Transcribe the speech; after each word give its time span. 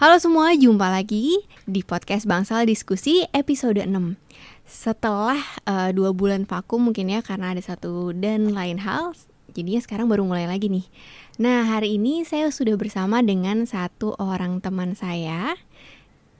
Halo 0.00 0.16
semua, 0.16 0.56
jumpa 0.56 0.88
lagi 0.88 1.44
di 1.68 1.84
podcast 1.84 2.24
Bangsal 2.24 2.64
Diskusi 2.64 3.20
episode 3.36 3.84
6 3.84 4.16
Setelah 4.64 5.36
uh, 5.68 5.92
dua 5.92 6.16
bulan 6.16 6.48
vakum 6.48 6.88
mungkin 6.88 7.12
ya 7.12 7.20
karena 7.20 7.52
ada 7.52 7.60
satu 7.60 8.16
dan 8.16 8.56
lain 8.56 8.80
hal 8.80 9.12
Jadinya 9.52 9.76
sekarang 9.84 10.08
baru 10.08 10.24
mulai 10.24 10.48
lagi 10.48 10.72
nih. 10.72 10.88
Nah 11.36 11.68
hari 11.68 12.00
ini 12.00 12.24
saya 12.24 12.48
sudah 12.48 12.80
bersama 12.80 13.20
dengan 13.20 13.68
satu 13.68 14.16
orang 14.16 14.64
teman 14.64 14.96
saya. 14.96 15.52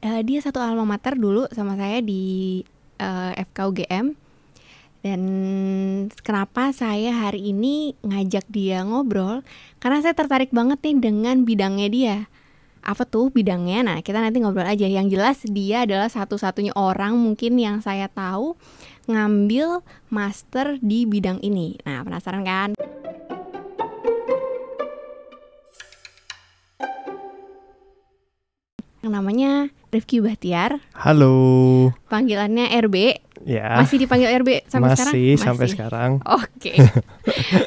Uh, 0.00 0.24
Dia 0.24 0.40
satu 0.40 0.64
alma 0.64 0.88
mater 0.88 1.20
dulu 1.20 1.45
sama 1.52 1.77
saya 1.77 2.00
di 2.00 2.64
uh, 2.96 3.36
FKUGM 3.45 4.16
dan 5.04 5.20
kenapa 6.24 6.72
saya 6.72 7.12
hari 7.12 7.52
ini 7.52 7.92
ngajak 8.08 8.48
dia 8.48 8.88
ngobrol? 8.88 9.45
Karena 9.84 10.00
saya 10.00 10.16
tertarik 10.16 10.48
banget 10.48 10.80
nih 10.80 10.97
dengan 10.97 11.45
bidangnya 11.45 11.88
dia 11.92 12.16
apa 12.80 13.05
tuh 13.05 13.29
bidangnya 13.29 13.80
nah 13.84 13.98
kita 14.01 14.20
nanti 14.20 14.41
ngobrol 14.41 14.66
aja 14.66 14.89
yang 14.89 15.07
jelas 15.12 15.41
dia 15.45 15.84
adalah 15.84 16.09
satu-satunya 16.09 16.73
orang 16.77 17.16
mungkin 17.16 17.61
yang 17.61 17.84
saya 17.84 18.09
tahu 18.09 18.56
ngambil 19.09 19.84
master 20.09 20.80
di 20.80 21.05
bidang 21.05 21.41
ini 21.45 21.77
nah 21.84 22.01
penasaran 22.03 22.45
kan 22.45 22.70
namanya 29.11 29.69
Rifki 29.91 30.23
Bahtiar. 30.23 30.78
Halo. 30.95 31.91
Panggilannya 32.06 32.70
RB. 32.78 32.97
Ya. 33.42 33.83
Masih 33.83 33.98
dipanggil 33.98 34.31
RB 34.39 34.70
sampai 34.70 34.95
masih, 34.95 34.97
sekarang? 34.97 35.12
Masih 35.12 35.31
sampai 35.37 35.67
sekarang. 35.67 36.11
Oke. 36.23 36.73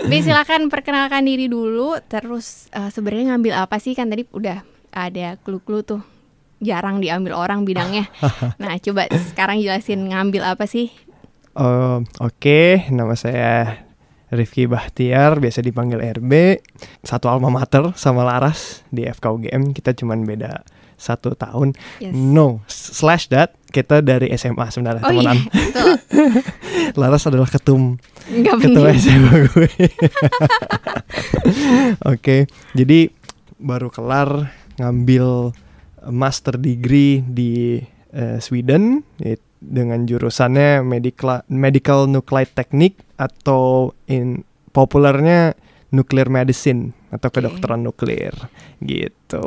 Okay. 0.08 0.22
silakan 0.24 0.72
perkenalkan 0.72 1.28
diri 1.28 1.52
dulu. 1.52 2.00
Terus 2.08 2.72
uh, 2.72 2.88
sebenarnya 2.88 3.36
ngambil 3.36 3.54
apa 3.60 3.76
sih 3.82 3.92
kan 3.92 4.08
tadi 4.08 4.24
udah 4.32 4.64
ada 4.94 5.36
clue-clue 5.42 5.84
tuh 5.84 6.02
jarang 6.64 7.04
diambil 7.04 7.36
orang 7.36 7.68
bidangnya. 7.68 8.08
nah, 8.62 8.78
coba 8.80 9.10
sekarang 9.34 9.60
jelasin 9.60 10.08
ngambil 10.08 10.56
apa 10.56 10.64
sih? 10.70 10.94
Uh, 11.54 12.02
Oke, 12.24 12.82
okay. 12.82 12.94
nama 12.94 13.14
saya 13.14 13.84
Rifki 14.34 14.66
Bahtiar, 14.66 15.38
biasa 15.38 15.62
dipanggil 15.62 16.02
RB. 16.22 16.64
Satu 17.06 17.30
alma 17.30 17.54
mater 17.54 17.94
sama 17.94 18.26
Laras 18.26 18.82
di 18.90 19.06
FKUGM. 19.06 19.78
Kita 19.78 19.94
cuman 19.94 20.26
beda 20.26 20.66
satu 20.98 21.38
tahun. 21.38 21.78
Yes. 22.02 22.16
No, 22.16 22.64
slash 22.66 23.30
that 23.30 23.54
kita 23.70 24.00
dari 24.00 24.32
SMA 24.40 24.66
sebenarnya 24.72 25.04
oh, 25.06 25.10
temenan. 25.12 25.38
Iya, 25.38 26.96
Laras 27.02 27.28
adalah 27.28 27.50
ketum 27.50 28.00
Nggak 28.30 28.56
ketua 28.64 28.90
SMA 28.96 29.34
gue. 29.52 29.68
Oke, 29.68 29.78
okay, 32.08 32.42
jadi 32.72 33.12
baru 33.60 33.92
kelar 33.92 34.54
ngambil 34.82 35.54
master 36.10 36.60
degree 36.60 37.24
di 37.24 37.80
uh, 38.14 38.38
Sweden 38.42 39.04
dengan 39.64 40.04
jurusannya 40.04 40.84
medical 40.84 41.46
medical 41.48 42.06
nuclide 42.12 42.52
technique 42.52 43.00
atau 43.16 43.96
in 44.12 44.44
populernya 44.76 45.56
nuclear 45.94 46.28
medicine 46.28 46.92
atau 47.14 47.30
okay. 47.30 47.46
kedokteran 47.46 47.86
nuklir 47.86 48.34
gitu. 48.82 49.46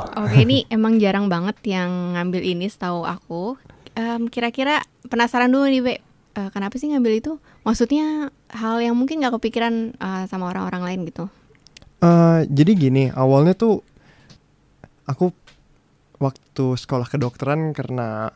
Oke, 0.00 0.40
ini 0.40 0.64
emang 0.72 0.96
jarang 0.96 1.28
banget 1.28 1.60
yang 1.68 2.16
ngambil 2.16 2.40
ini 2.40 2.66
setahu 2.66 3.04
aku. 3.04 3.60
Um, 3.94 4.26
kira-kira 4.32 4.82
penasaran 5.06 5.52
dulu 5.52 5.68
nih, 5.68 5.82
Be. 5.84 5.94
Uh, 6.34 6.50
kenapa 6.50 6.80
sih 6.80 6.90
ngambil 6.90 7.22
itu? 7.22 7.32
Maksudnya 7.62 8.32
hal 8.50 8.82
yang 8.82 8.98
mungkin 8.98 9.22
nggak 9.22 9.38
kepikiran 9.38 9.94
uh, 10.02 10.24
sama 10.26 10.50
orang-orang 10.50 10.82
lain 10.82 11.00
gitu. 11.06 11.30
Uh, 12.02 12.42
jadi 12.50 12.74
gini, 12.74 13.04
awalnya 13.14 13.54
tuh 13.54 13.86
aku 15.08 15.32
waktu 16.22 16.64
sekolah 16.78 17.10
kedokteran 17.10 17.74
karena 17.74 18.30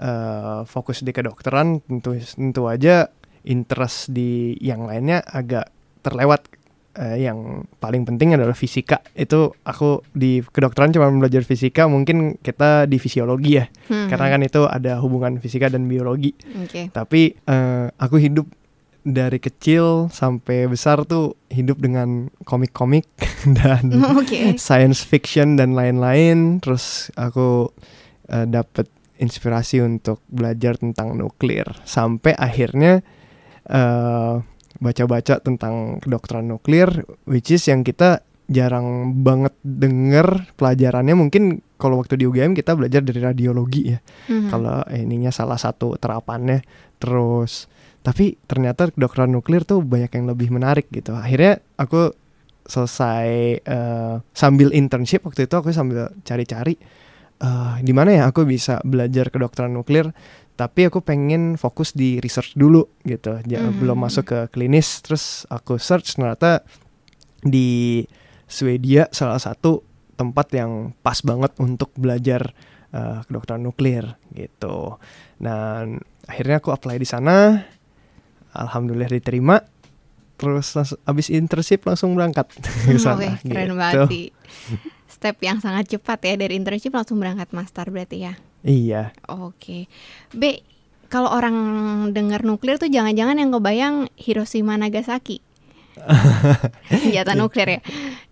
uh, 0.00 0.64
fokus 0.64 1.04
di 1.04 1.12
kedokteran 1.12 1.84
tentu 1.84 2.16
tentu 2.16 2.62
aja 2.66 3.12
interest 3.44 4.12
di 4.12 4.56
yang 4.60 4.88
lainnya 4.88 5.22
agak 5.24 5.70
terlewat 6.00 6.48
uh, 6.96 7.16
yang 7.16 7.68
paling 7.78 8.08
penting 8.08 8.34
adalah 8.34 8.56
fisika 8.56 9.04
itu 9.12 9.52
aku 9.62 10.00
di 10.16 10.40
kedokteran 10.40 10.92
cuma 10.92 11.12
belajar 11.12 11.44
fisika 11.44 11.86
mungkin 11.86 12.40
kita 12.40 12.88
di 12.88 12.96
fisiologi 12.96 13.60
ya 13.60 13.68
hmm. 13.68 14.08
karena 14.08 14.26
kan 14.32 14.40
itu 14.42 14.62
ada 14.64 14.98
hubungan 15.00 15.38
fisika 15.38 15.68
dan 15.68 15.86
biologi 15.86 16.32
okay. 16.64 16.88
tapi 16.90 17.36
uh, 17.46 17.92
aku 18.00 18.16
hidup 18.20 18.48
dari 19.02 19.40
kecil 19.40 20.12
sampai 20.12 20.68
besar 20.68 21.02
tuh 21.08 21.36
hidup 21.48 21.80
dengan 21.80 22.28
komik-komik 22.44 23.08
dan 23.58 23.90
okay. 24.20 24.56
science 24.60 25.02
fiction 25.02 25.56
dan 25.56 25.72
lain-lain. 25.74 26.60
Terus 26.60 27.08
aku 27.16 27.70
uh, 28.30 28.46
dapet 28.46 28.88
inspirasi 29.20 29.84
untuk 29.84 30.24
belajar 30.32 30.80
tentang 30.80 31.12
nuklir 31.12 31.68
sampai 31.84 32.32
akhirnya 32.32 33.04
uh, 33.68 34.40
baca-baca 34.80 35.44
tentang 35.44 36.00
kedokteran 36.00 36.48
nuklir, 36.48 37.04
which 37.28 37.52
is 37.52 37.68
yang 37.68 37.84
kita 37.84 38.24
jarang 38.50 39.14
banget 39.22 39.54
denger 39.62 40.50
pelajarannya 40.58 41.14
mungkin 41.14 41.62
kalau 41.78 42.02
waktu 42.02 42.18
di 42.18 42.26
UGM 42.26 42.58
kita 42.58 42.74
belajar 42.74 42.98
dari 43.06 43.22
radiologi 43.22 43.94
ya 43.94 44.02
mm-hmm. 44.02 44.50
kalau 44.50 44.82
ininya 44.90 45.30
salah 45.30 45.54
satu 45.54 45.94
terapannya 45.94 46.66
terus 46.98 47.70
tapi 48.00 48.40
ternyata 48.48 48.88
kedokteran 48.88 49.32
nuklir 49.32 49.68
tuh 49.68 49.84
banyak 49.84 50.08
yang 50.16 50.26
lebih 50.28 50.48
menarik 50.48 50.88
gitu 50.88 51.12
akhirnya 51.12 51.60
aku 51.76 52.16
selesai 52.64 53.60
uh, 53.66 54.24
sambil 54.32 54.72
internship 54.72 55.26
waktu 55.26 55.44
itu 55.44 55.54
aku 55.56 55.74
sambil 55.74 56.12
cari-cari 56.24 56.80
uh, 57.44 57.76
di 57.82 57.92
mana 57.92 58.14
ya 58.14 58.22
aku 58.30 58.48
bisa 58.48 58.80
belajar 58.86 59.28
kedokteran 59.28 59.74
nuklir 59.74 60.12
tapi 60.56 60.88
aku 60.88 61.00
pengen 61.00 61.56
fokus 61.56 61.96
di 61.96 62.20
research 62.20 62.52
dulu 62.52 62.84
gitu 63.08 63.40
ya, 63.48 63.64
mm-hmm. 63.64 63.80
belum 63.80 63.96
masuk 63.96 64.24
ke 64.28 64.38
klinis 64.52 65.00
terus 65.00 65.48
aku 65.48 65.80
search 65.80 66.20
ternyata 66.20 66.64
di 67.40 68.04
Swedia 68.44 69.08
salah 69.08 69.40
satu 69.40 69.80
tempat 70.20 70.52
yang 70.52 70.92
pas 71.00 71.16
banget 71.24 71.56
untuk 71.56 71.96
belajar 71.96 72.52
uh, 72.92 73.24
kedokteran 73.24 73.64
nuklir 73.64 74.04
gitu. 74.36 75.00
Dan 75.40 76.02
akhirnya 76.28 76.60
aku 76.60 76.76
apply 76.76 77.00
di 77.00 77.08
sana 77.08 77.64
alhamdulillah 78.60 79.08
diterima 79.08 79.64
terus 80.40 80.72
langsung, 80.72 80.96
abis 81.04 81.28
internship 81.28 81.84
langsung 81.84 82.16
berangkat 82.16 82.48
ke 82.88 82.96
sana. 82.96 83.36
Oke, 83.36 83.44
keren 83.44 83.68
gitu. 83.68 83.76
banget 83.76 84.00
sih. 84.08 84.26
Step 85.04 85.36
yang 85.44 85.60
sangat 85.60 85.92
cepat 85.92 86.18
ya 86.24 86.34
dari 86.40 86.56
internship 86.56 86.96
langsung 86.96 87.20
berangkat 87.20 87.52
master 87.52 87.92
berarti 87.92 88.24
ya. 88.24 88.34
Iya. 88.64 89.12
Oke. 89.28 89.84
B, 90.32 90.64
kalau 91.12 91.28
orang 91.28 91.56
dengar 92.16 92.40
nuklir 92.40 92.80
tuh 92.80 92.88
jangan-jangan 92.88 93.36
yang 93.36 93.52
kebayang 93.52 94.08
Hiroshima 94.16 94.80
Nagasaki. 94.80 95.44
Senjata 97.04 97.36
nuklir 97.36 97.68
ya. 97.76 97.80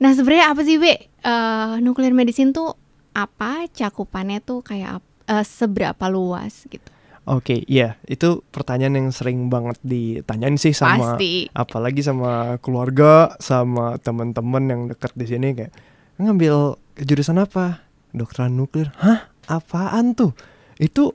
Nah, 0.00 0.16
sebenarnya 0.16 0.56
apa 0.56 0.64
sih, 0.64 0.80
B? 0.80 0.88
Uh, 1.20 1.76
nuklir 1.84 2.16
medicine 2.16 2.56
tuh 2.56 2.72
apa? 3.12 3.68
Cakupannya 3.68 4.40
tuh 4.40 4.64
kayak 4.64 5.04
uh, 5.28 5.44
seberapa 5.44 6.08
luas 6.08 6.64
gitu? 6.72 6.88
Oke, 7.28 7.60
okay, 7.60 7.60
iya, 7.68 8.00
itu 8.08 8.40
pertanyaan 8.48 9.04
yang 9.04 9.08
sering 9.12 9.52
banget 9.52 9.76
ditanyain 9.84 10.56
sih 10.56 10.72
sama 10.72 11.12
Pasti. 11.12 11.44
apalagi 11.52 12.00
sama 12.00 12.56
keluarga, 12.64 13.36
sama 13.36 14.00
teman-teman 14.00 14.64
yang 14.64 14.82
dekat 14.88 15.12
di 15.12 15.28
sini 15.28 15.52
kayak 15.52 15.76
ngambil 16.16 16.80
jurusan 16.96 17.36
apa? 17.36 17.84
Dokteran 18.16 18.56
nuklir. 18.56 18.88
Hah? 18.96 19.28
Apaan 19.44 20.16
tuh? 20.16 20.32
Itu 20.80 21.12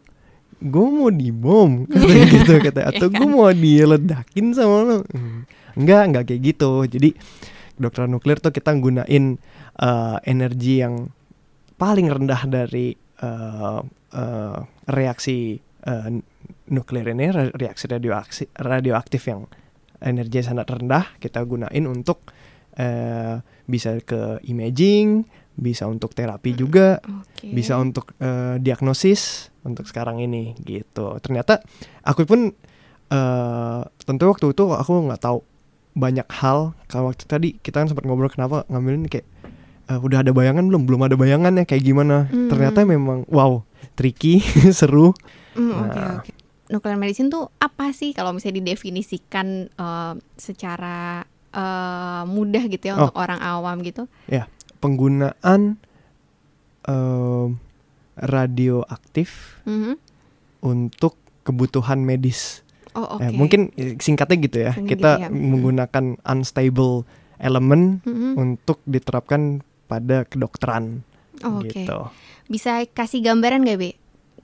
gue 0.62 0.88
mau 0.94 1.09
dibom 1.09 1.90
gitu 2.38 2.62
kata 2.62 2.94
atau 2.94 3.09
gue 3.09 3.25
mau 3.25 3.50
diledakin 3.50 4.53
sama 4.53 4.78
lo. 4.85 4.97
Hmm. 5.09 5.50
Enggak, 5.74 6.01
enggak 6.13 6.24
kayak 6.30 6.41
gitu. 6.45 6.72
Jadi 6.94 7.09
kedokteran 7.74 8.13
nuklir 8.13 8.38
tuh 8.38 8.54
kita 8.54 8.69
gunain 8.77 9.42
uh, 9.81 10.21
energi 10.30 10.86
yang 10.86 11.09
paling 11.81 12.06
rendah 12.06 12.45
dari 12.45 12.94
uh, 13.25 13.81
uh, 14.13 14.57
reaksi 14.94 15.57
uh, 15.88 16.09
nuklir 16.71 17.06
ini 17.12 17.31
reaksi 17.33 17.85
radioaktif 17.88 18.47
radioaktif 18.56 19.21
yang 19.27 19.47
energi 20.03 20.44
sangat 20.44 20.68
rendah 20.68 21.15
kita 21.19 21.44
gunain 21.44 21.85
untuk 21.88 22.27
uh, 22.80 23.39
bisa 23.68 24.00
ke 24.03 24.44
imaging 24.47 25.24
bisa 25.53 25.85
untuk 25.85 26.18
terapi 26.18 26.57
juga 26.57 26.97
okay. 27.00 27.53
bisa 27.53 27.77
untuk 27.77 28.18
uh, 28.19 28.57
diagnosis 28.57 29.53
untuk 29.63 29.88
sekarang 29.88 30.19
ini 30.19 30.57
gitu. 30.65 31.15
Ternyata 31.21 31.63
aku 32.03 32.25
pun 32.25 32.51
uh, 33.13 33.81
tentu 34.03 34.24
waktu 34.27 34.51
itu 34.51 34.63
aku 34.74 34.91
nggak 35.07 35.21
tahu 35.21 35.39
banyak 35.94 36.25
hal. 36.41 36.74
Kalau 36.89 37.13
waktu 37.13 37.24
tadi 37.30 37.50
kita 37.62 37.85
kan 37.85 37.88
sempat 37.89 38.03
ngobrol 38.09 38.33
kenapa 38.33 38.65
ngambilin 38.68 39.06
kayak 39.07 39.30
uh, 39.94 40.01
udah 40.01 40.25
ada 40.25 40.33
bayangan 40.33 40.65
belum? 40.68 40.83
Belum 40.89 41.01
ada 41.06 41.15
bayangan 41.15 41.53
ya 41.62 41.63
kayak 41.69 41.83
gimana? 41.85 42.27
Mm. 42.30 42.50
ternyata 42.50 42.80
memang 42.83 43.30
wow 43.30 43.62
tricky 43.94 44.41
seru 44.77 45.13
Mm, 45.54 45.70
nah. 45.70 45.82
okay, 45.86 46.06
okay. 46.74 46.96
Medicine 46.98 47.30
tuh 47.30 47.54
apa 47.62 47.94
sih 47.94 48.16
kalau 48.16 48.34
misalnya 48.34 48.64
didefinisikan 48.64 49.70
uh, 49.78 50.18
secara 50.36 51.22
uh, 51.54 52.24
mudah 52.26 52.66
gitu 52.68 52.90
ya 52.90 52.94
oh. 52.98 53.08
untuk 53.08 53.18
orang 53.18 53.40
awam 53.40 53.86
gitu? 53.86 54.10
Ya, 54.26 54.50
penggunaan 54.82 55.78
em, 56.84 57.48
radioaktif 58.18 59.60
Mhm. 59.64 59.96
untuk 60.64 61.16
kebutuhan 61.44 62.02
medis. 62.04 62.62
Oh, 62.94 63.18
oke. 63.18 63.26
Eh, 63.26 63.32
mungkin 63.34 63.74
singkatnya 63.98 64.38
gitu 64.38 64.58
ya. 64.70 64.72
Kita 64.78 65.18
gitu 65.18 65.24
ya. 65.26 65.30
menggunakan 65.30 66.22
unstable 66.24 67.04
element 67.42 68.06
Mhm. 68.06 68.38
untuk 68.38 68.80
diterapkan 68.86 69.66
pada 69.90 70.24
kedokteran 70.30 71.02
Oh, 71.42 71.60
oke. 71.60 71.74
gitu. 71.74 72.00
Bisa 72.48 72.86
kasih 72.86 73.26
gambaran 73.26 73.66
gak, 73.66 73.80
Be? 73.82 73.98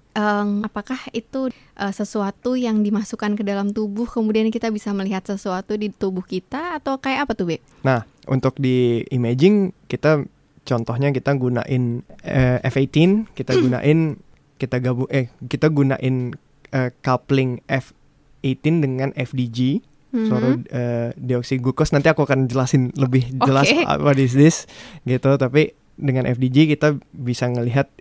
Em, 0.10 0.66
apakah 0.66 0.98
itu 1.14 1.54
eh, 1.54 1.94
sesuatu 1.94 2.58
yang 2.58 2.82
dimasukkan 2.82 3.38
ke 3.38 3.44
dalam 3.46 3.70
tubuh 3.70 4.10
kemudian 4.10 4.50
kita 4.50 4.74
bisa 4.74 4.90
melihat 4.90 5.22
sesuatu 5.22 5.78
di 5.78 5.94
tubuh 5.94 6.26
kita 6.26 6.82
atau 6.82 6.98
kayak 6.98 7.30
apa 7.30 7.34
tuh, 7.38 7.54
Be? 7.54 7.58
Nah, 7.86 8.04
untuk 8.26 8.58
di 8.58 9.06
imaging 9.14 9.70
kita 9.86 10.26
contohnya 10.66 11.14
kita 11.14 11.38
gunain 11.38 12.02
eh, 12.26 12.58
F18, 12.66 13.30
kita 13.38 13.54
gunain 13.54 14.18
kita 14.58 14.82
gabung 14.82 15.08
eh 15.14 15.30
kita 15.46 15.70
gunain 15.70 16.34
eh, 16.70 16.90
coupling 17.00 17.62
F18 17.70 18.66
dengan 18.82 19.10
FDG, 19.14 19.86
Mhm. 20.10 20.26
suara 20.26 20.50
eh, 20.74 21.10
deoksiglukos. 21.22 21.94
Nanti 21.94 22.10
aku 22.10 22.26
akan 22.26 22.50
jelasin 22.50 22.90
lebih 22.98 23.30
jelas 23.46 23.70
Oke. 23.70 23.86
what 24.02 24.18
is 24.18 24.34
this 24.34 24.66
gitu, 25.06 25.38
tapi 25.38 25.78
dengan 26.02 26.26
FDG 26.26 26.66
kita 26.66 26.98
bisa 27.14 27.46
ngelihat 27.46 27.94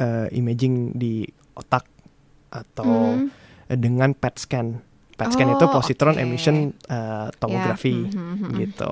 eh, 0.00 0.32
imaging 0.32 0.96
di 0.96 1.28
otak 1.54 1.84
atau 2.48 3.16
eh, 3.66 3.76
dengan 3.76 4.12
PET 4.12 4.36
scan. 4.38 4.66
PET 5.12 5.28
scan 5.30 5.48
itu 5.50 5.64
Oh, 5.64 5.70
positron 5.70 6.14
oke. 6.14 6.22
emission 6.22 6.56
eh, 6.84 7.28
tomography 7.36 8.04
Ya, 8.04 8.12
mhm, 8.12 8.34
mhm. 8.38 8.52
gitu. 8.58 8.90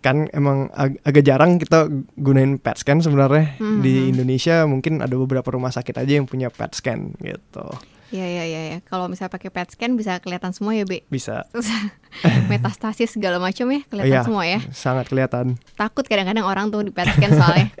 Kan 0.00 0.26
emang 0.30 0.72
ag- 0.72 0.96
agak 1.02 1.22
jarang 1.22 1.56
kita 1.56 1.84
gunain 2.14 2.56
PET 2.56 2.76
scan 2.78 2.98
sebenarnya 2.98 3.56
Mhm. 3.56 3.80
di 3.80 3.92
Indonesia 4.08 4.64
mungkin 4.64 4.98
ada 4.98 5.12
beberapa 5.12 5.48
rumah 5.48 5.68
sakit 5.68 5.92
aja 5.94 6.12
yang 6.14 6.24
punya 6.24 6.48
PET 6.48 6.72
scan 6.72 7.14
gitu. 7.18 7.66
Ya, 8.10 8.26
ya, 8.26 8.42
ya, 8.42 8.60
ya. 8.68 8.78
Kalau 8.82 9.06
misalnya 9.06 9.30
pakai 9.30 9.48
PET 9.48 9.68
scan 9.70 9.94
bisa 9.94 10.18
kelihatan 10.18 10.50
semua 10.50 10.74
ya, 10.74 10.82
Be. 10.82 11.06
Bisa 11.06 11.46
Metastasis 12.50 13.14
segala 13.14 13.38
macam 13.38 13.66
ya, 13.66 13.80
kelihatan 13.84 14.10
Iya. 14.10 14.22
semua 14.26 14.44
ya. 14.44 14.58
sangat 14.70 15.06
kelihatan. 15.06 15.54
Takut 15.74 16.02
kadang-kadang 16.04 16.42
orang 16.42 16.68
tuh 16.68 16.82
di 16.82 16.90
PET 16.90 17.06
scan 17.08 17.32
soalnya. 17.32 17.68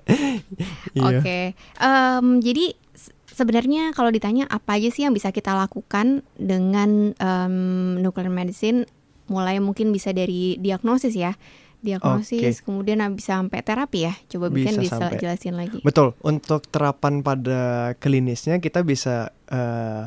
Iya. 0.92 1.22
Oke, 1.22 1.40
Em, 1.78 2.26
jadi 2.40 2.64
se- 2.74 2.89
sebenarnya 3.32 3.92
kalau 3.92 4.10
ditanya 4.10 4.46
apa 4.46 4.76
aja 4.76 4.88
sih 4.88 5.02
yang 5.06 5.14
bisa 5.14 5.30
kita 5.30 5.52
lakukan 5.52 6.22
dengan 6.34 7.14
em, 7.16 7.54
nuclear 7.98 8.28
medicine, 8.28 8.86
mulai 9.26 9.58
mungkin 9.58 9.90
bisa 9.90 10.10
dari 10.10 10.58
diagnosis 10.58 11.14
ya, 11.14 11.38
diagnosis, 11.80 12.60
kemudian 12.60 13.00
bisa 13.16 13.40
sampai 13.40 13.64
terapi 13.64 13.98
ya. 14.04 14.14
Coba 14.28 14.52
bikin 14.52 14.76
Bisa 14.76 15.00
bisa 15.00 15.16
jelasin 15.16 15.56
lagi. 15.56 15.80
Betul. 15.80 16.12
Untuk 16.20 16.68
terapan 16.68 17.24
pada 17.24 17.92
klinisnya 17.96 18.60
kita 18.60 18.84
bisa 18.84 19.32
eh, 19.48 20.06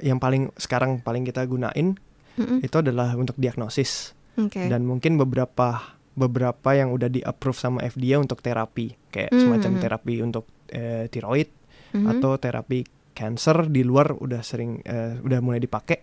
yang 0.00 0.20
paling 0.20 0.52
sekarang 0.56 1.00
paling 1.00 1.24
kita 1.24 1.44
gunain 1.44 1.96
Mm-mm. 2.40 2.64
itu 2.64 2.76
adalah 2.80 3.12
untuk 3.16 3.36
diagnosis 3.36 4.16
Oke. 4.40 4.64
dan 4.64 4.88
mungkin 4.88 5.20
beberapa 5.20 5.76
beberapa 6.16 6.72
yang 6.72 6.88
udah 6.90 7.12
di 7.12 7.20
approve 7.20 7.60
sama 7.60 7.84
FDA 7.84 8.16
untuk 8.16 8.40
terapi 8.40 8.96
kayak 9.12 9.28
Mhm. 9.30 9.40
semacam 9.40 9.72
terapi 9.76 10.14
untuk 10.24 10.44
eh, 10.72 11.04
tiroid 11.12 11.48
Mhm. 11.90 12.06
atau 12.06 12.38
terapi 12.38 12.86
cancer 13.10 13.68
di 13.68 13.82
luar 13.82 14.14
udah 14.14 14.40
sering 14.40 14.80
eh, 14.82 15.18
udah 15.20 15.38
mulai 15.42 15.58
dipakai. 15.58 15.98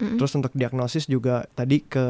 Mm-mm. 0.00 0.16
Terus 0.16 0.32
untuk 0.34 0.52
diagnosis 0.52 1.06
juga 1.06 1.44
tadi 1.46 1.84
ke 1.84 2.06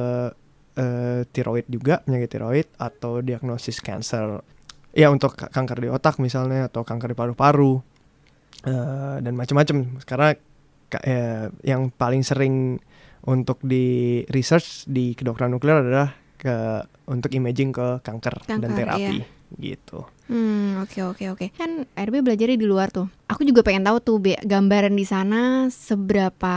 eh, 0.78 1.20
tiroid 1.26 1.66
juga 1.66 2.00
penyakit 2.02 2.30
tiroid 2.30 2.68
atau 2.78 3.20
diagnosis 3.20 3.82
cancer. 3.82 4.40
Ya 4.90 5.10
untuk 5.10 5.34
ka- 5.38 5.50
kanker 5.50 5.78
di 5.82 5.88
otak 5.90 6.18
misalnya 6.18 6.66
atau 6.66 6.82
kanker 6.82 7.12
di 7.12 7.16
paru-paru 7.18 7.82
eh, 8.66 9.16
dan 9.20 9.34
macam-macam. 9.34 10.00
Karena 10.02 10.28
ka- 10.88 11.04
eh, 11.04 11.46
yang 11.62 11.90
paling 11.90 12.22
sering 12.22 12.78
untuk 13.20 13.60
di 13.60 14.22
research 14.32 14.88
di 14.88 15.12
kedokteran 15.12 15.52
nuklir 15.52 15.84
adalah 15.84 16.16
ke 16.40 16.80
untuk 17.04 17.28
imaging 17.36 17.68
ke 17.68 18.00
kanker, 18.00 18.48
dan 18.48 18.64
Kanker, 18.64 18.76
terapi 18.80 19.16
iya. 19.20 19.39
Gitu. 19.58 20.06
Hmm, 20.30 20.78
oke 20.86 21.02
oke 21.02 21.24
oke. 21.34 21.46
Kan 21.58 21.90
RB 21.98 22.22
belajarnya 22.22 22.58
di 22.60 22.68
luar 22.68 22.94
tuh. 22.94 23.10
Aku 23.26 23.42
juga 23.42 23.66
pengen 23.66 23.82
tahu 23.82 23.98
tuh 23.98 24.16
Be, 24.22 24.38
gambaran 24.38 24.94
di 24.94 25.02
sana 25.02 25.66
seberapa 25.72 26.56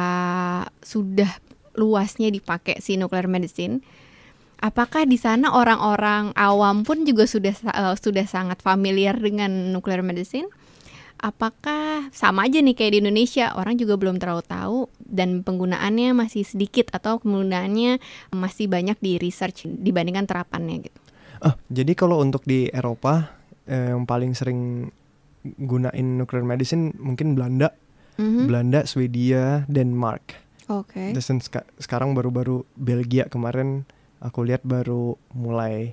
sudah 0.86 1.32
luasnya 1.74 2.30
dipakai 2.30 2.78
si 2.84 3.00
nuclear 3.02 3.26
medicine. 3.26 3.82
Apakah 4.64 5.04
di 5.04 5.20
sana 5.20 5.52
orang-orang 5.52 6.32
awam 6.38 6.88
pun 6.88 7.04
juga 7.04 7.26
sudah 7.26 7.52
eh, 7.52 7.96
sudah 7.98 8.24
sangat 8.30 8.62
familiar 8.62 9.18
dengan 9.18 9.74
nuclear 9.74 10.06
medicine? 10.06 10.48
Apakah 11.24 12.12
sama 12.12 12.52
aja 12.52 12.60
nih 12.60 12.76
kayak 12.76 12.94
di 12.94 13.00
Indonesia 13.00 13.56
orang 13.56 13.80
juga 13.80 13.96
belum 13.96 14.20
terlalu 14.20 14.44
tahu 14.44 14.80
dan 15.00 15.40
penggunaannya 15.40 16.12
masih 16.12 16.44
sedikit 16.44 16.92
atau 16.92 17.16
penggunaannya 17.24 18.04
masih 18.36 18.68
banyak 18.68 19.00
di 19.00 19.16
research 19.16 19.64
dibandingkan 19.68 20.28
terapannya 20.28 20.84
gitu? 20.84 21.03
Ah, 21.44 21.60
jadi 21.68 21.92
kalau 21.92 22.18
untuk 22.18 22.42
di 22.42 22.68
Eropa 22.68 23.36
eh, 23.66 23.92
yang 23.92 24.04
paling 24.04 24.32
sering 24.32 24.88
gunain 25.44 26.08
nuclear 26.16 26.42
medicine 26.42 26.96
mungkin 26.96 27.36
Belanda, 27.36 27.76
Mhm. 28.14 28.48
Belanda, 28.48 28.80
Swedia, 28.84 29.68
Denmark. 29.68 30.40
Oke. 30.70 31.12
Dan 31.12 31.20
seka- 31.20 31.68
sekarang 31.76 32.14
baru-baru 32.14 32.64
Belgia 32.74 33.28
kemarin 33.28 33.84
aku 34.20 34.40
lihat 34.42 34.64
baru 34.64 35.20
mulai 35.34 35.92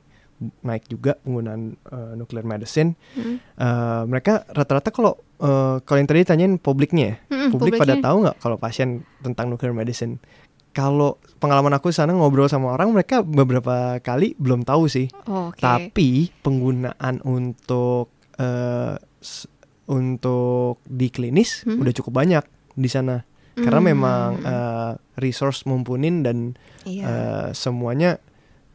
naik 0.62 0.86
juga 0.86 1.18
penggunaan 1.18 1.74
eh, 1.74 2.12
nuclear 2.14 2.44
medicine. 2.44 2.94
Mhm. 3.12 3.34
Eh, 3.56 4.02
mereka 4.06 4.46
rata-rata 4.46 4.88
kalau 4.88 5.18
eh, 5.36 5.76
kalau 5.82 5.98
yang 5.98 6.06
tadi 6.06 6.22
tanyain 6.22 6.54
publiknya 6.56 7.04
ya, 7.04 7.14
Mm-mm, 7.28 7.50
publik 7.50 7.74
pada 7.74 7.92
publiknya. 7.92 8.04
tahu 8.06 8.16
nggak 8.22 8.36
kalau 8.38 8.56
pasien 8.56 8.88
tentang 9.18 9.48
nuclear 9.48 9.72
medicine? 9.72 10.22
Kalau 10.70 11.10
pengalaman 11.36 11.72
aku 11.72 11.90
di 11.90 11.96
sana 11.96 12.12
ngobrol 12.12 12.46
sama 12.46 12.70
orang, 12.70 12.90
mereka 12.90 13.20
beberapa 13.20 13.98
kali 13.98 14.34
belum 14.36 14.62
tahu 14.62 14.86
sih. 14.86 15.10
Oh, 15.26 15.50
Oke. 15.50 15.58
Tapi 15.58 16.30
penggunaan 16.40 17.18
untuk 17.22 18.14
s- 19.18 19.50
untuk 19.84 20.78
di 20.84 21.10
klinis 21.10 21.66
Hmm. 21.66 21.82
udah 21.82 21.92
cukup 21.92 22.12
banyak 22.16 22.44
di 22.72 22.86
sana. 22.86 23.26
Karena 23.52 23.82
Hmm. 23.82 23.88
memang 23.88 24.28
eh, 24.40 24.92
resource 25.18 25.66
mumpunin 25.66 26.22
dan 26.22 26.54
Iya. 26.82 27.04
eh, 27.04 27.48
semuanya 27.52 28.16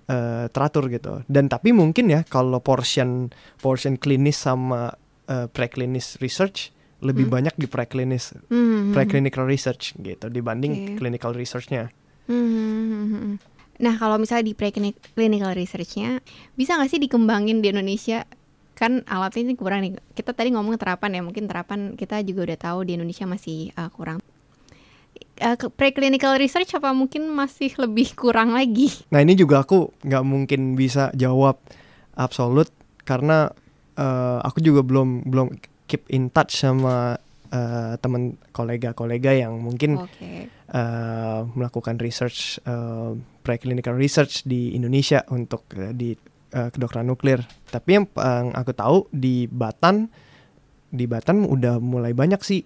eh, 0.05 0.45
teratur 0.47 0.85
gitu. 0.87 1.25
Dan 1.25 1.49
tapi 1.49 1.73
mungkin 1.73 2.05
ya 2.07 2.21
kalau 2.23 2.61
portion 2.61 3.33
portion 3.57 3.95
klinis 3.95 4.37
sama 4.37 4.93
eh, 5.25 5.49
preklinis 5.49 6.21
research 6.21 6.69
lebih 7.03 7.27
Hmm. 7.27 7.33
banyak 7.39 7.55
di 7.59 7.67
preklinis 7.67 8.37
Hmm, 8.47 8.95
preclinical 8.95 9.43
research 9.43 9.95
gitu 9.99 10.31
dibanding 10.31 10.95
Oke. 10.95 11.03
clinical 11.03 11.35
researchnya. 11.35 11.91
hmm, 12.25 12.47
hmm, 12.47 12.85
hmm, 12.87 13.07
hmm. 13.11 13.35
Nah, 13.75 13.99
kalau 13.99 14.15
misalnya 14.15 14.47
di 14.47 14.55
preclinical 14.55 15.51
research-nya 15.51 16.23
bisa 16.55 16.79
nggak 16.79 16.87
sih 16.87 16.99
dikembangin 17.03 17.59
di 17.59 17.75
Indonesia? 17.75 18.23
Kan 18.71 19.03
alatnya 19.07 19.51
ini 19.51 19.55
kurang 19.59 19.83
nih. 19.83 19.99
Kita 20.15 20.31
tadi 20.31 20.55
ngomong 20.55 20.79
terapan 20.79 21.19
ya, 21.19 21.21
mungkin 21.23 21.47
terapan 21.47 21.99
kita 21.99 22.23
juga 22.23 22.47
udah 22.47 22.59
tahu 22.59 22.79
di 22.87 22.95
Indonesia 22.95 23.27
masih 23.27 23.75
uh, 23.75 23.91
kurang. 23.91 24.23
Uh, 25.35 25.59
preclinical 25.75 26.39
research 26.39 26.71
apa 26.75 26.95
mungkin 26.95 27.27
masih 27.27 27.75
lebih 27.75 28.15
kurang 28.15 28.55
lagi? 28.55 28.91
Nah 29.11 29.19
ini 29.19 29.35
juga 29.35 29.67
aku 29.67 29.91
nggak 30.03 30.23
mungkin 30.23 30.79
bisa 30.79 31.11
jawab 31.11 31.59
absolut 32.15 32.71
karena 33.03 33.51
eh, 33.95 34.39
aku 34.43 34.63
juga 34.63 34.81
belum 34.83 35.27
belum 35.27 35.47
keep 35.85 36.05
in 36.09 36.29
touch 36.33 36.57
sama 36.61 37.17
eh, 37.49 37.93
teman 38.01 38.37
kolega-kolega 38.51 39.33
yang 39.33 39.61
mungkin 39.61 40.01
Oke. 40.01 40.49
eh, 40.49 41.39
melakukan 41.55 41.97
research 42.01 42.61
eh, 42.65 43.11
preclinical 43.45 43.97
research 43.97 44.45
di 44.45 44.73
Indonesia 44.73 45.21
untuk 45.29 45.69
eh, 45.77 45.93
di 45.93 46.13
eh, 46.51 46.69
kedokteran 46.73 47.09
nuklir. 47.09 47.41
Tapi 47.69 47.89
yang, 48.01 48.05
yang 48.17 48.49
aku 48.53 48.71
tahu 48.73 48.97
di 49.13 49.45
Batan 49.45 50.09
di 50.95 51.05
Batan 51.09 51.43
udah 51.43 51.81
mulai 51.83 52.15
banyak 52.15 52.39
sih 52.39 52.63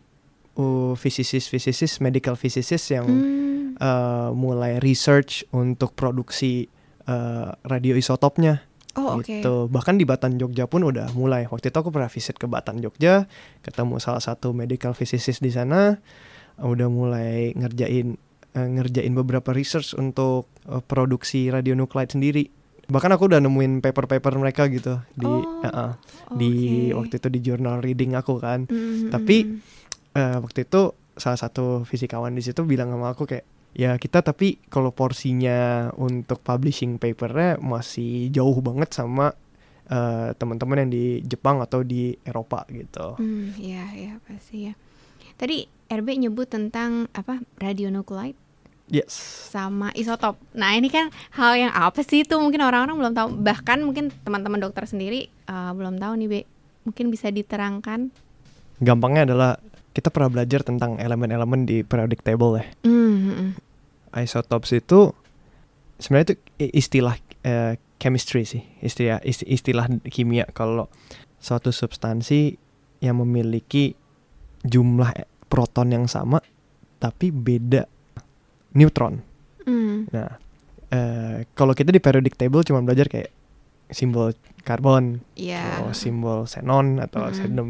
uh, 0.59 0.93
physicist 0.93 1.49
physicist 1.49 1.97
medical 2.03 2.37
physicist 2.37 2.93
yang 2.93 3.07
Hmm, 3.09 3.73
uh, 3.79 4.29
mulai 4.35 4.77
research 4.83 5.47
untuk 5.55 5.95
produksi 5.95 6.67
uh, 7.09 7.55
radioisotopnya 7.65 8.68
Oh, 8.97 9.17
oke. 9.17 9.25
gitu. 9.25 9.67
Bahkan 9.67 9.95
di 9.95 10.05
Batan 10.05 10.37
Jogja 10.37 10.65
pun 10.65 10.81
udah 10.81 11.13
mulai. 11.13 11.45
Waktu 11.45 11.69
itu 11.69 11.77
aku 11.77 11.89
pernah 11.89 12.07
visit 12.07 12.35
ke 12.35 12.45
Batan 12.45 12.79
Jogja, 12.79 13.29
ketemu 13.61 13.97
salah 13.97 14.19
satu 14.19 14.49
medical 14.49 14.93
physicist 14.93 15.39
di 15.39 15.49
sana, 15.49 16.01
udah 16.57 16.87
mulai 16.87 17.53
ngerjain 17.53 18.17
uh, 18.53 18.67
ngerjain 18.67 19.13
beberapa 19.13 19.51
research 19.51 19.93
untuk 19.93 20.49
uh, 20.65 20.81
produksi 20.81 21.47
radionuklide 21.47 22.11
sendiri. 22.11 22.43
Bahkan 22.85 23.13
aku 23.13 23.29
udah 23.29 23.37
nemuin 23.37 23.79
paper-paper 23.79 24.33
mereka 24.35 24.65
gitu 24.65 24.97
di 25.13 25.29
Oh, 25.29 25.61
uh-uh, 25.61 25.93
di 26.33 26.51
Oke. 26.89 26.97
waktu 26.97 27.13
itu 27.15 27.27
di 27.29 27.39
jurnal 27.39 27.79
reading 27.79 28.17
aku 28.17 28.37
kan. 28.37 28.65
Hmm, 28.65 29.13
tapi- 29.13 29.61
Eh, 30.09 30.37
waktu 30.41 30.65
itu 30.65 30.89
salah 31.13 31.37
satu 31.37 31.85
fisikawan 31.85 32.33
di 32.33 32.41
situ 32.41 32.65
bilang 32.65 32.89
sama 32.89 33.13
aku 33.13 33.29
kayak 33.29 33.45
ya 33.73 33.95
kita 34.01 34.25
tapi 34.25 34.57
kalau 34.67 34.89
porsinya 34.89 35.89
untuk 35.95 36.41
publishing 36.41 36.97
papernya 36.97 37.61
masih 37.61 38.33
jauh 38.33 38.57
banget 38.59 38.89
sama 38.91 39.33
eh, 39.89 40.29
teman-teman 40.37 40.85
yang 40.85 40.91
di 40.91 41.05
Jepang 41.25 41.61
atau 41.61 41.81
di 41.85 42.13
Eropa 42.25 42.65
gitu. 42.69 43.17
Hmm, 43.17 43.53
iya, 43.57 43.85
iya 43.93 44.13
pasti 44.25 44.69
ya. 44.69 44.73
Tadi 45.39 45.65
RB 45.89 46.07
nyebut 46.21 46.49
tentang 46.51 47.09
apa 47.15 47.41
radionuclide 47.57 48.37
Yes. 48.89 49.13
sama 49.53 49.93
isotop. 49.93 50.41
Nah 50.57 50.73
ini 50.73 50.89
kan 50.89 51.13
hal 51.37 51.53
yang 51.53 51.69
apa 51.69 52.01
sih 52.01 52.25
itu 52.25 52.33
mungkin 52.41 52.65
orang-orang 52.65 52.97
belum 52.97 53.13
tahu. 53.13 53.27
Bahkan 53.37 53.85
mungkin 53.85 54.09
teman-teman 54.25 54.57
dokter 54.57 54.89
sendiri 54.89 55.29
eh, 55.29 55.71
belum 55.77 56.01
tahu 56.01 56.13
nih, 56.17 56.27
Be. 56.29 56.41
Mungkin 56.89 57.13
bisa 57.13 57.29
diterangkan. 57.29 58.09
Gampangnya 58.81 59.29
adalah 59.29 59.61
kita 59.89 60.09
pernah 60.09 60.29
belajar 60.29 60.61
tentang 60.61 60.95
elemen-elemen 60.95 61.65
di 61.65 61.81
periodic 61.81 62.21
table 62.21 62.57
ya. 62.57 62.65
Hmm, 62.83 63.15
hmm, 63.15 63.35
hmm. 63.35 63.51
Isotopes 64.15 64.71
itu 64.71 65.13
sebenarnya 65.97 66.33
itu 66.33 66.35
istilah 66.71 67.15
eh, 67.41 67.73
chemistry 67.97 68.43
sih, 68.43 68.63
istilah 68.79 69.19
isti- 69.21 69.45
istilah 69.45 69.85
kimia 70.05 70.47
kalau 70.49 70.87
suatu 71.37 71.69
substansi 71.69 72.55
yang 72.99 73.17
memiliki 73.17 73.95
jumlah 74.61 75.11
proton 75.47 75.89
yang 75.89 76.05
sama 76.05 76.43
tapi 76.97 77.31
beda 77.31 77.87
neutron. 78.73 79.23
Hmm, 79.63 80.09
Nah, 80.09 80.35
eh, 80.89 81.45
kalau 81.53 81.71
kita 81.71 81.89
di 81.89 81.99
periodic 81.99 82.35
table 82.35 82.63
cuma 82.63 82.81
belajar 82.81 83.07
kayak 83.07 83.29
simbol 83.89 84.33
karbon, 84.61 85.23
Iya. 85.33 85.81
atau 85.81 85.93
simbol 85.93 86.45
xenon 86.45 86.99
atau 86.99 87.25
Mm-mm. 87.25 87.35
xenon 87.35 87.67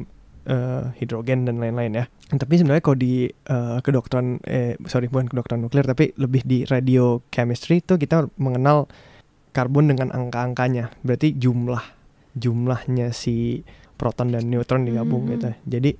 eh, 0.49 0.83
hidrogen 0.97 1.45
dan 1.45 1.61
lain-lain 1.61 1.93
ya. 1.93 2.05
Tapi 2.27 2.57
sebenarnya 2.57 2.81
kalau 2.81 2.97
di 2.97 3.29
eh, 3.29 3.77
kedokteran 3.79 4.41
eh 4.43 4.73
sorry 4.83 5.05
bukan 5.07 5.29
kedokteran 5.29 5.61
nuklir 5.61 5.85
tapi 5.85 6.09
lebih 6.17 6.41
di 6.43 6.65
radiochemistry 6.65 7.79
itu 7.79 7.95
kita 7.95 8.25
mengenal 8.35 8.89
karbon 9.53 9.93
dengan 9.93 10.09
angka-angkanya. 10.09 10.89
Berarti 11.01 11.37
jumlah 11.37 11.81
jumlahnya 12.33 13.11
si 13.11 13.61
proton 13.99 14.31
dan 14.31 14.47
neutron 14.47 14.87
digabung 14.87 15.27
Mhm. 15.27 15.31
gitu. 15.35 15.49
Jadi 15.67 15.91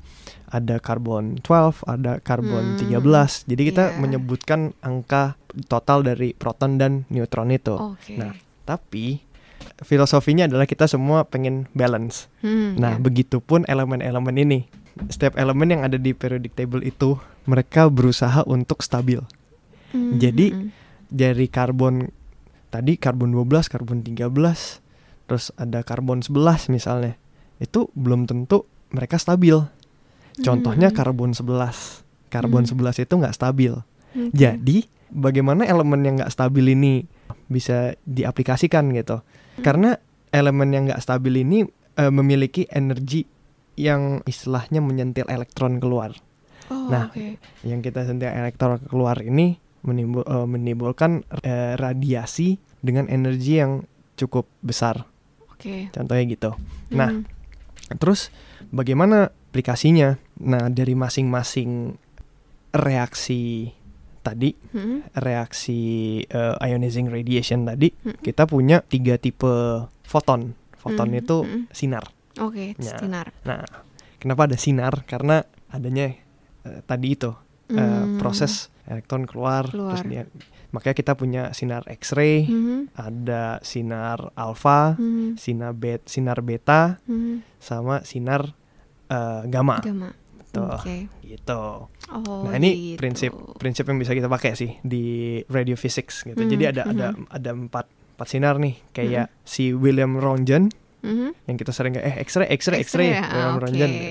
ada 0.50 0.80
karbon 0.80 1.36
12, 1.44 1.84
ada 1.84 2.24
karbon 2.24 2.74
Hmm, 2.74 2.80
13. 2.80 3.44
Jadi 3.44 3.62
kita 3.68 3.86
iya. 3.92 3.98
menyebutkan 4.00 4.72
angka 4.80 5.36
total 5.68 6.08
dari 6.08 6.32
proton 6.32 6.80
dan 6.80 7.04
neutron 7.12 7.52
itu. 7.52 7.76
Oke. 7.76 8.16
Nah, 8.16 8.34
Tapi 8.64 9.18
filosofinya 9.82 10.46
adalah 10.46 10.64
kita 10.64 10.86
semua 10.86 11.24
pengen 11.24 11.68
balance. 11.72 12.28
Hmm, 12.40 12.76
Nah, 12.76 12.96
ya. 12.96 13.00
begitupun 13.00 13.64
elemen-elemen 13.66 14.36
ini. 14.36 14.60
Setiap 15.08 15.36
elemen 15.36 15.70
yang 15.70 15.82
ada 15.82 15.96
di 15.96 16.12
periodic 16.12 16.54
table 16.54 16.82
itu 16.82 17.16
mereka 17.46 17.88
berusaha 17.88 18.44
untuk 18.44 18.80
stabil. 18.80 19.20
Hmm, 19.90 20.18
jadi- 20.18 20.54
hmm, 20.54 20.70
Dari 21.10 21.50
karbon 21.50 22.14
tadi 22.70 22.94
karbon 22.94 23.34
12, 23.34 23.66
karbon 23.66 24.06
13, 24.06 24.78
terus 25.26 25.50
ada 25.56 25.82
karbon 25.82 26.22
11 26.22 26.70
misalnya. 26.70 27.18
Itu 27.58 27.90
belum 27.94 28.24
tentu 28.24 28.64
mereka 28.90 29.18
stabil. 29.18 29.58
hmm. 29.58 30.46
Contohnya 30.46 30.88
Hmm, 30.88 30.96
karbon 30.96 31.34
11. 31.34 32.06
Karbon 32.30 32.62
Hmm. 32.62 32.70
11 32.70 33.02
itu 33.02 33.10
nggak 33.10 33.34
stabil. 33.34 33.74
oke. 33.74 34.30
Jadi, 34.32 34.86
bagaimana 35.10 35.66
elemen 35.66 36.02
yang 36.02 36.16
nggak 36.16 36.30
stabil 36.30 36.66
ini 36.70 37.10
bisa 37.48 37.98
diaplikasikan 38.04 38.94
gitu? 38.94 39.26
Hmm. 39.60 39.66
Karena 39.66 39.90
elemen 40.32 40.70
yang 40.72 40.84
nggak 40.88 41.04
stabil 41.04 41.44
ini 41.44 41.68
eh, 42.00 42.12
memiliki 42.12 42.64
energi 42.72 43.28
yang 43.76 44.24
istilahnya 44.24 44.80
menyentil 44.80 45.28
elektron 45.28 45.80
keluar. 45.84 46.16
Oh, 46.72 46.88
nah, 46.88 47.10
oke. 47.12 47.40
Yang 47.68 47.80
kita 47.92 48.08
sentil 48.08 48.32
elektron 48.32 48.80
keluar 48.88 49.20
ini 49.20 49.60
menimbul, 49.84 50.24
eh, 50.24 50.48
menimbulkan 50.48 51.28
eh, 51.44 51.76
radiasi 51.76 52.60
dengan 52.80 53.12
energi 53.12 53.60
yang 53.60 53.84
cukup 54.16 54.48
besar. 54.64 55.04
Oke. 55.52 55.92
Contohnya 55.92 56.24
gitu. 56.28 56.52
Nah, 56.96 57.12
Hmm, 57.12 57.28
Terus 57.98 58.30
bagaimana 58.70 59.34
aplikasinya? 59.50 60.22
Nah, 60.46 60.70
dari 60.70 60.94
masing-masing 60.94 61.98
reaksi 62.70 63.74
tadi 64.20 64.52
hmm, 64.54 65.16
reaksi 65.18 65.82
eh, 66.22 66.56
ionizing 66.62 67.08
radiation 67.08 67.64
tadi 67.64 67.90
Hmm. 68.00 68.20
kita 68.20 68.44
punya 68.44 68.82
tiga 68.82 69.16
tipe 69.16 69.50
foton. 70.04 70.54
Foton 70.76 71.12
Hmm, 71.12 71.20
itu 71.20 71.38
hmm. 71.44 71.64
sinar. 71.72 72.06
Oke, 72.40 72.72
Ya. 72.80 72.96
sinar. 72.96 73.36
Nah, 73.44 73.68
kenapa 74.16 74.48
ada 74.48 74.56
sinar? 74.56 75.04
Karena 75.04 75.44
adanya 75.68 76.16
eh, 76.60 76.80
tadi 76.84 77.14
itu 77.14 77.32
eh, 77.70 77.78
Hmm. 77.78 78.18
proses 78.18 78.68
elektron 78.90 79.24
keluar, 79.24 79.70
terus 79.70 80.02
Keluar. 80.02 80.04
dia 80.04 80.24
makanya 80.70 80.96
kita 80.96 81.14
punya 81.14 81.44
sinar 81.52 81.86
X-ray, 81.86 82.46
Mhm, 82.46 82.94
ada 82.94 83.58
sinar 83.62 84.34
alfa, 84.34 84.98
mhm, 84.98 85.38
sinar 85.38 85.74
bet, 85.74 86.06
sinar 86.06 86.42
beta, 86.42 86.98
mhm. 87.06 87.46
sama 87.58 88.02
sinar 88.02 88.54
eh, 89.06 89.42
gamma. 89.46 89.82
Gamma. 89.82 90.10
Tuh, 90.50 90.66
Oke. 90.66 91.06
gitu. 91.22 91.86
Oh, 92.10 92.42
nah, 92.44 92.58
ini 92.58 92.94
gitu. 92.94 92.98
prinsip 92.98 93.32
prinsip 93.56 93.86
yang 93.86 93.98
bisa 93.98 94.12
kita 94.12 94.26
pakai 94.26 94.54
sih 94.54 94.74
di 94.82 95.04
radio 95.46 95.74
physics 95.74 96.22
gitu. 96.24 96.38
Hmm, 96.38 96.50
Jadi 96.50 96.64
ada 96.66 96.82
ada 96.84 97.08
mhm. 97.14 97.30
ada 97.30 97.50
empat 97.52 97.86
empat 98.18 98.28
sinar 98.28 98.58
nih 98.58 98.76
kayak 98.90 99.30
si 99.42 99.72
William 99.72 100.18
Röntgen 100.18 100.74
Mhm. 101.00 101.32
yang 101.48 101.56
kita 101.56 101.72
sering 101.72 101.96
kayak 101.96 102.08
eh 102.08 102.16
X-ray 102.20 102.52
X-ray 102.52 102.82
X-ray 102.82 102.82
X-ray 102.84 103.10
ya? 103.10 103.22
William 103.24 103.48
Ah, 103.48 103.60
Röntgen 103.62 103.92
oke. 103.94 104.04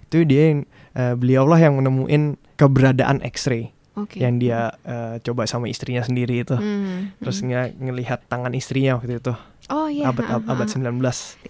itu 0.00 0.16
dia 0.24 0.42
yang 0.48 0.60
eh, 0.90 1.14
beliaulah 1.14 1.58
yang 1.58 1.74
menemuin 1.76 2.22
keberadaan 2.56 3.20
X-ray 3.20 3.74
Oke. 3.92 4.16
yang 4.16 4.38
dia 4.38 4.72
eh, 4.80 5.20
coba 5.20 5.44
sama 5.44 5.68
istrinya 5.68 6.00
sendiri 6.00 6.40
itu. 6.40 6.56
Hmm, 6.56 7.12
Terus 7.18 7.42
hmm. 7.42 7.46
nge- 7.46 7.72
ngelihat 7.82 8.20
tangan 8.26 8.54
istrinya 8.54 8.96
waktu 8.96 9.18
itu 9.18 9.34
Oh 9.70 9.86
iya. 9.86 10.10
abad 10.10 10.26
ha, 10.26 10.36
abad 10.42 10.66
ha. 10.66 10.74
19. 10.74 10.98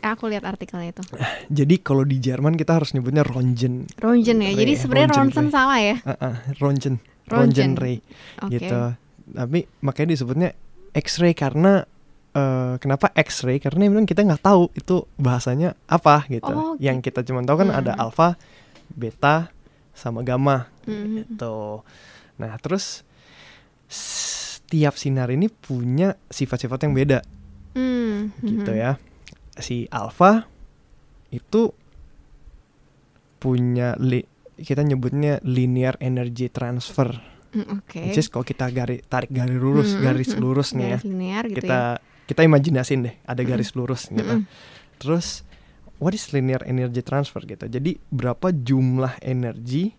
Aku 0.05 0.29
lihat 0.29 0.45
artikelnya 0.45 0.93
itu. 0.93 1.03
Jadi 1.65 1.75
kalau 1.81 2.05
di 2.05 2.21
Jerman 2.21 2.55
kita 2.55 2.77
harus 2.77 2.93
nyebutnya 2.93 3.25
Röntgen. 3.25 3.89
Rongen 3.97 4.39
ya. 4.45 4.53
Jadi 4.53 4.73
Ray, 4.73 4.81
sebenarnya 4.81 5.09
ronsen 5.17 5.49
salah 5.49 5.81
ya. 5.81 5.97
Uh, 6.05 6.13
uh, 6.13 6.35
Röntgen. 6.61 7.01
Röntgen. 7.27 7.31
Röntgen 7.31 7.73
ray. 7.75 7.97
Oke. 8.45 8.61
gitu. 8.61 8.81
Tapi 9.31 9.59
makanya 9.81 10.09
disebutnya 10.13 10.49
X-ray 10.91 11.33
karena 11.33 11.87
eh, 12.31 12.75
kenapa 12.77 13.15
X-ray? 13.15 13.59
Karena 13.59 13.87
memang 13.87 14.03
kita 14.03 14.27
nggak 14.27 14.43
tahu 14.43 14.69
itu 14.75 15.07
bahasanya 15.17 15.79
apa 15.87 16.27
gitu. 16.27 16.51
Oh, 16.51 16.75
Yang 16.83 17.11
kita 17.11 17.23
cuma 17.23 17.41
tahu 17.43 17.63
kan 17.63 17.71
ada 17.71 17.95
Hmm. 17.95 18.03
alfa, 18.05 18.35
beta, 18.91 19.55
sama 19.95 20.27
gamma 20.27 20.67
Mhm. 20.91 21.39
gitu. 21.39 21.87
Nah 22.43 22.59
terus 22.59 23.07
setiap 23.87 24.95
sinar 24.95 25.31
ini 25.31 25.47
punya 25.47 26.15
sifat-sifat 26.27 26.87
yang 26.87 26.95
beda 26.95 27.19
Hmm, 27.73 28.35
gitu 28.41 28.71
mhm. 28.71 28.79
ya. 28.79 28.93
Si 29.57 29.87
alfa 29.89 30.47
itu 31.31 31.71
punya 33.39 33.97
li- 33.97 34.27
kita 34.57 34.83
nyebutnya 34.83 35.41
linear 35.41 35.97
energy 35.99 36.49
transfer. 36.49 37.17
Hmm, 37.51 37.81
Oke. 37.81 38.05
Which 38.05 38.21
is 38.21 38.29
kalau 38.29 38.45
kita 38.45 38.69
garis 38.71 39.03
tarik 39.07 39.31
garis 39.31 39.57
lurus, 39.57 39.91
Mhm, 39.91 40.03
garis 40.03 40.31
lurus 40.37 40.69
nih 40.73 40.87
ya. 40.87 40.99
Linear 41.03 41.45
gitu 41.47 41.57
kita 41.61 41.79
ya. 41.99 42.03
kita 42.27 42.41
imajinasin 42.45 43.01
deh 43.03 43.15
ada 43.25 43.43
garis 43.43 43.73
lurus 43.73 44.07
gitu. 44.07 44.23
Mhm. 44.23 44.45
Terus 45.01 45.43
what 45.97 46.13
is 46.13 46.31
linear 46.31 46.63
energy 46.63 47.01
transfer 47.01 47.43
gitu. 47.43 47.67
Jadi 47.67 47.99
berapa 48.07 48.53
jumlah 48.53 49.19
energi 49.21 49.97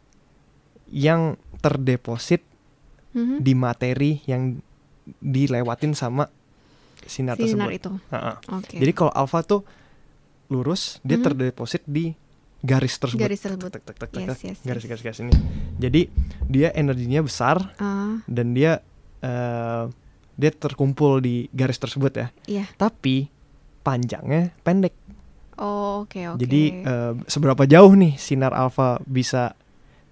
yang 0.87 1.35
terdeposit 1.59 2.45
Mhm. 3.11 3.41
di 3.41 3.53
materi 3.53 4.11
yang 4.23 4.61
dilewatin 5.17 5.91
sama 5.91 6.29
sinar, 7.03 7.35
Sinar 7.35 7.67
tersebut. 7.67 7.71
itu. 7.71 7.91
Ha-ha. 8.09 8.31
Oke. 8.53 8.75
Jadi 8.75 8.91
kalau 8.91 9.11
alfa 9.11 9.41
tuh 9.41 9.61
lurus, 10.47 10.99
dia 11.01 11.15
Mhm. 11.15 11.23
terdeposit 11.23 11.83
di 11.83 12.11
garis 12.59 12.93
tersebut. 12.93 13.17
garis 13.19 13.39
tersebut. 13.39 13.69
Tek, 13.71 13.83
tek, 13.83 13.97
tek, 13.97 14.09
tek, 14.11 14.21
Yes, 14.21 14.39
yes, 14.43 14.57
garis 14.61 14.83
yes. 14.83 14.89
garis 14.91 15.03
garis 15.03 15.19
ini. 15.19 15.33
Jadi 15.77 16.01
dia 16.45 16.69
energinya 16.71 17.21
besar 17.21 17.73
Ah, 17.75 18.21
dan 18.25 18.51
dia 18.51 18.83
eh, 19.19 19.85
dia 20.33 20.51
terkumpul 20.51 21.19
di 21.19 21.45
garis 21.51 21.77
tersebut 21.77 22.11
ya. 22.11 22.27
iya. 22.45 22.65
Tapi 22.71 23.29
panjangnya 23.79 24.53
pendek. 24.59 24.93
Oh, 25.55 26.01
oke 26.03 26.17
oke. 26.27 26.37
Jadi 26.37 26.61
eh, 26.79 27.13
seberapa 27.25 27.63
jauh 27.63 27.93
nih 27.93 28.17
sinar 28.17 28.51
alfa 28.51 28.97
bisa 29.01 29.53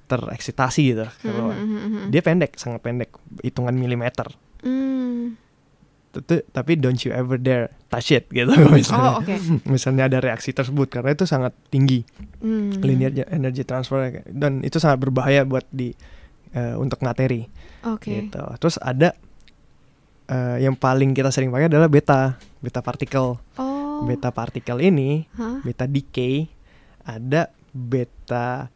tereksitasi 0.06 0.82
gitu. 0.88 1.06
Mhm, 1.22 1.54
mhm. 1.54 2.02
Dia 2.10 2.22
pendek, 2.22 2.54
sangat 2.56 2.82
pendek, 2.82 3.14
hitungan 3.42 3.74
milimeter. 3.74 4.26
Hmm. 4.62 5.38
Tapi 6.50 6.74
don't 6.74 6.98
you 6.98 7.10
ever 7.10 7.36
dare 7.36 7.70
touch 7.86 8.10
it 8.10 8.26
gitu 8.28 8.50
kalau 8.56 8.72
misalnya. 8.72 9.12
Oh, 9.12 9.22
oke. 9.22 9.36
Misalnya 9.64 10.04
ada 10.06 10.18
reaksi 10.18 10.50
tersebut 10.50 10.90
karena 10.90 11.12
itu 11.12 11.24
sangat 11.24 11.54
tinggi 11.68 12.02
Hmm. 12.40 12.72
linear 12.80 13.12
energy 13.28 13.62
transfer 13.62 14.00
dan 14.26 14.62
itu 14.62 14.80
sangat 14.80 14.98
berbahaya 15.00 15.44
buat 15.44 15.68
di 15.68 15.92
eh, 16.50 16.72
untuk 16.74 16.98
materi 17.00 17.44
Oke. 17.84 18.10
gitu. 18.24 18.40
Terus 18.58 18.80
ada 18.80 19.12
eh, 20.26 20.58
yang 20.60 20.74
paling 20.74 21.12
kita 21.12 21.30
sering 21.30 21.50
pakai 21.50 21.68
adalah 21.68 21.86
beta, 21.86 22.22
beta 22.58 22.80
partikel. 22.80 23.36
Oh. 23.54 24.02
Beta 24.02 24.32
partikel 24.32 24.80
ini 24.80 25.28
Hah? 25.34 25.60
beta 25.60 25.84
decay 25.84 26.48
ada 27.02 27.52
beta 27.70 28.72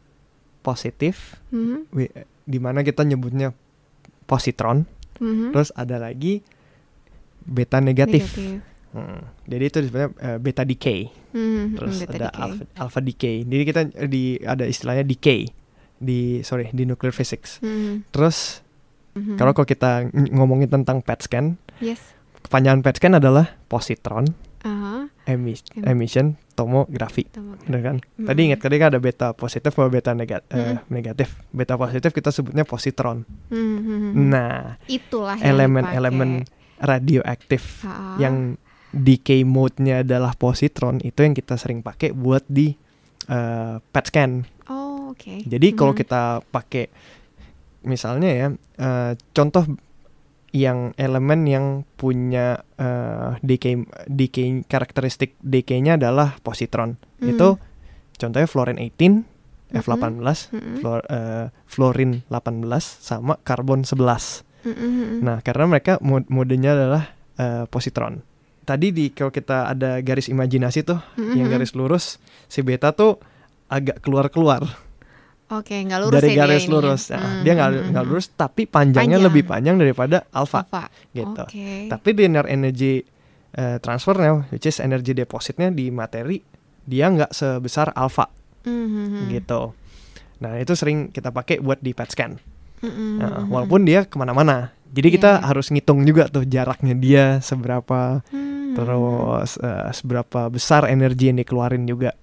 positif 0.60 1.40
Mhm, 1.48 1.88
wi- 1.90 2.12
di 2.42 2.58
mana 2.58 2.80
kita 2.80 3.00
nyebutnya 3.00 3.56
positron 4.22 4.84
mhm. 5.16 5.50
terus 5.50 5.72
ada 5.72 5.96
lagi 5.96 6.44
beta 7.44 7.78
negatif, 7.78 8.34
Hmm, 8.90 9.26
Jadi 9.44 9.64
itu 9.64 9.78
sebenarnya 9.82 10.10
eh, 10.16 10.38
beta 10.38 10.62
decay. 10.62 11.10
Hmm, 11.28 11.74
Terus 11.74 11.98
beta 11.98 12.14
ada 12.14 12.18
decay. 12.24 12.38
alpha, 12.40 12.62
alpha 12.78 13.00
decay. 13.00 13.36
Jadi 13.42 13.62
kita 13.64 13.80
di 14.06 14.22
ada 14.38 14.64
istilahnya 14.64 15.02
decay 15.02 15.50
di 15.96 16.18
sorry 16.40 16.70
di 16.70 16.82
nuclear 16.84 17.10
physics. 17.10 17.58
Hmm, 17.58 18.06
Terus 18.08 18.62
mhm. 19.12 19.34
kalau 19.34 19.50
kalau 19.50 19.66
kita 19.66 20.06
ng- 20.06 20.30
ngomongin 20.32 20.70
tentang 20.70 21.02
PET 21.02 21.20
scan, 21.20 21.58
yes. 21.80 22.14
kepanjangan 22.40 22.80
PET 22.80 22.94
scan 22.96 23.14
adalah 23.16 23.58
positron 23.64 24.30
emis- 25.24 25.66
Em- 25.74 25.90
emission 25.90 26.38
tomografi. 26.50 27.26
tomografi. 27.26 27.66
Bener 27.66 27.80
kan? 27.82 27.96
Mm. 28.14 28.26
Tadi 28.26 28.40
ingat 28.44 28.60
tadi 28.60 28.74
kan 28.76 28.88
ada 28.88 28.98
beta 28.98 29.28
positif 29.32 29.70
atau 29.70 29.88
beta 29.88 30.12
nega- 30.12 30.46
eh, 30.46 30.78
Mm. 30.78 30.86
negatif. 30.88 31.34
Beta 31.50 31.74
positif 31.74 32.10
kita 32.10 32.30
sebutnya 32.30 32.62
positron. 32.62 33.26
Hmm, 33.48 33.58
hmm, 33.74 33.82
hmm. 33.82 34.12
Nah, 34.24 34.78
itulah 34.86 35.34
yang 35.34 35.50
elemen-elemen 35.50 36.46
radioaktif. 36.78 37.84
Ha. 37.84 38.18
yang 38.18 38.56
decay 38.90 39.42
mode-nya 39.42 40.06
adalah 40.06 40.32
positron 40.32 41.02
itu 41.02 41.18
yang 41.18 41.34
kita 41.34 41.54
sering 41.54 41.82
pakai 41.82 42.10
buat 42.10 42.46
di 42.46 42.70
eh, 43.24 43.76
PET 43.80 44.04
scan. 44.06 44.32
Oh, 44.68 45.10
oke. 45.10 45.42
Jadi 45.42 45.72
kalau 45.72 45.90
Mhm. 45.90 45.98
kita 45.98 46.22
pakai 46.44 46.84
misalnya 47.82 48.30
ya 48.30 48.48
eh, 48.76 49.12
contoh 49.32 49.64
yang 50.52 50.94
elemen 50.94 51.40
yang 51.44 51.66
punya 51.94 52.62
eh, 52.76 53.34
decay 53.40 53.82
decay 54.06 54.62
karakteristik 54.62 55.34
decay-nya 55.40 55.98
adalah 55.98 56.38
positron. 56.38 56.94
Hmm. 57.18 57.28
Itu 57.28 57.58
contohnya 58.14 58.46
fluorine 58.46 58.78
18 58.78 59.26
Mhm. 59.72 59.80
F18, 59.80 60.54
Mhm. 60.54 60.74
fluor, 60.78 61.00
eh, 61.08 61.46
fluorine 61.66 62.22
18 62.28 62.84
sama 63.02 63.34
karbon 63.42 63.82
11. 63.82 64.46
Mhm. 64.64 65.20
Nah, 65.20 65.38
karena 65.40 65.64
mereka 65.66 66.00
mod- 66.00 66.26
modenya 66.26 66.72
adalah 66.72 67.04
eh, 67.34 67.64
positron. 67.66 68.22
Tadi 68.62 68.88
di 68.90 69.10
kalau 69.10 69.28
kita 69.28 69.68
ada 69.68 70.00
garis 70.00 70.26
imajinasi 70.26 70.82
tuh, 70.82 70.96
Mhm, 71.14 71.34
yang 71.34 71.48
garis 71.48 71.72
lurus, 71.72 72.16
si 72.46 72.60
beta 72.60 72.90
tuh 72.90 73.20
agak 73.66 74.00
keluar-keluar 74.00 74.64
Oke, 75.46 75.76
nggak 75.76 76.00
lurus 76.00 76.14
dari 76.14 76.28
ya 76.28 76.32
dia 76.32 76.40
garis 76.40 76.64
ininya. 76.64 76.74
lurus. 76.74 77.02
Nah, 77.06 77.20
Hmm, 77.20 77.42
dia 77.42 77.52
nggak 77.52 77.68
hmm, 77.68 77.84
nggak 77.90 78.00
hmm. 78.00 78.10
lurus, 78.10 78.26
tapi 78.32 78.62
panjangnya 78.64 79.18
Panjang. 79.18 79.26
lebih 79.28 79.42
panjang 79.44 79.76
daripada 79.76 80.16
alfa 80.30 80.64
Alpha. 80.64 80.84
gitu. 81.12 81.42
Oke. 81.44 81.68
Tapi 81.86 82.08
linear 82.14 82.46
energy 82.46 83.04
eh, 83.52 83.76
transfernya, 83.78 84.48
which 84.48 84.64
is 84.64 84.78
energy 84.78 85.12
depositnya 85.12 85.68
di 85.68 85.86
materi, 85.88 86.40
dia 86.80 87.06
nggak 87.06 87.30
sebesar 87.30 87.92
alfa 87.92 88.26
mhm. 88.62 89.28
gitu. 89.28 89.76
Nah 90.36 90.56
itu 90.56 90.72
sering 90.72 91.08
kita 91.08 91.30
pakai 91.30 91.58
buat 91.58 91.78
di 91.78 91.90
PET 91.90 92.10
scan. 92.10 92.32
Mhm, 92.80 93.08
Nah, 93.18 93.42
walaupun 93.46 93.84
dia 93.84 94.04
ke 94.04 94.16
mana-mana. 94.16 94.72
Jadi 94.94 95.10
Iya, 95.10 95.14
kita 95.16 95.30
iya. 95.36 95.42
harus 95.44 95.66
ngitung 95.68 96.06
juga 96.06 96.30
tuh 96.30 96.46
jaraknya 96.46 96.94
dia 96.94 97.24
seberapa, 97.38 98.22
Hmm. 98.30 98.74
terus 98.74 99.58
eh, 99.58 99.90
seberapa 99.90 100.46
besar 100.48 100.86
energi 100.86 101.30
yang 101.30 101.38
dikeluarin 101.38 101.82
juga, 101.84 102.14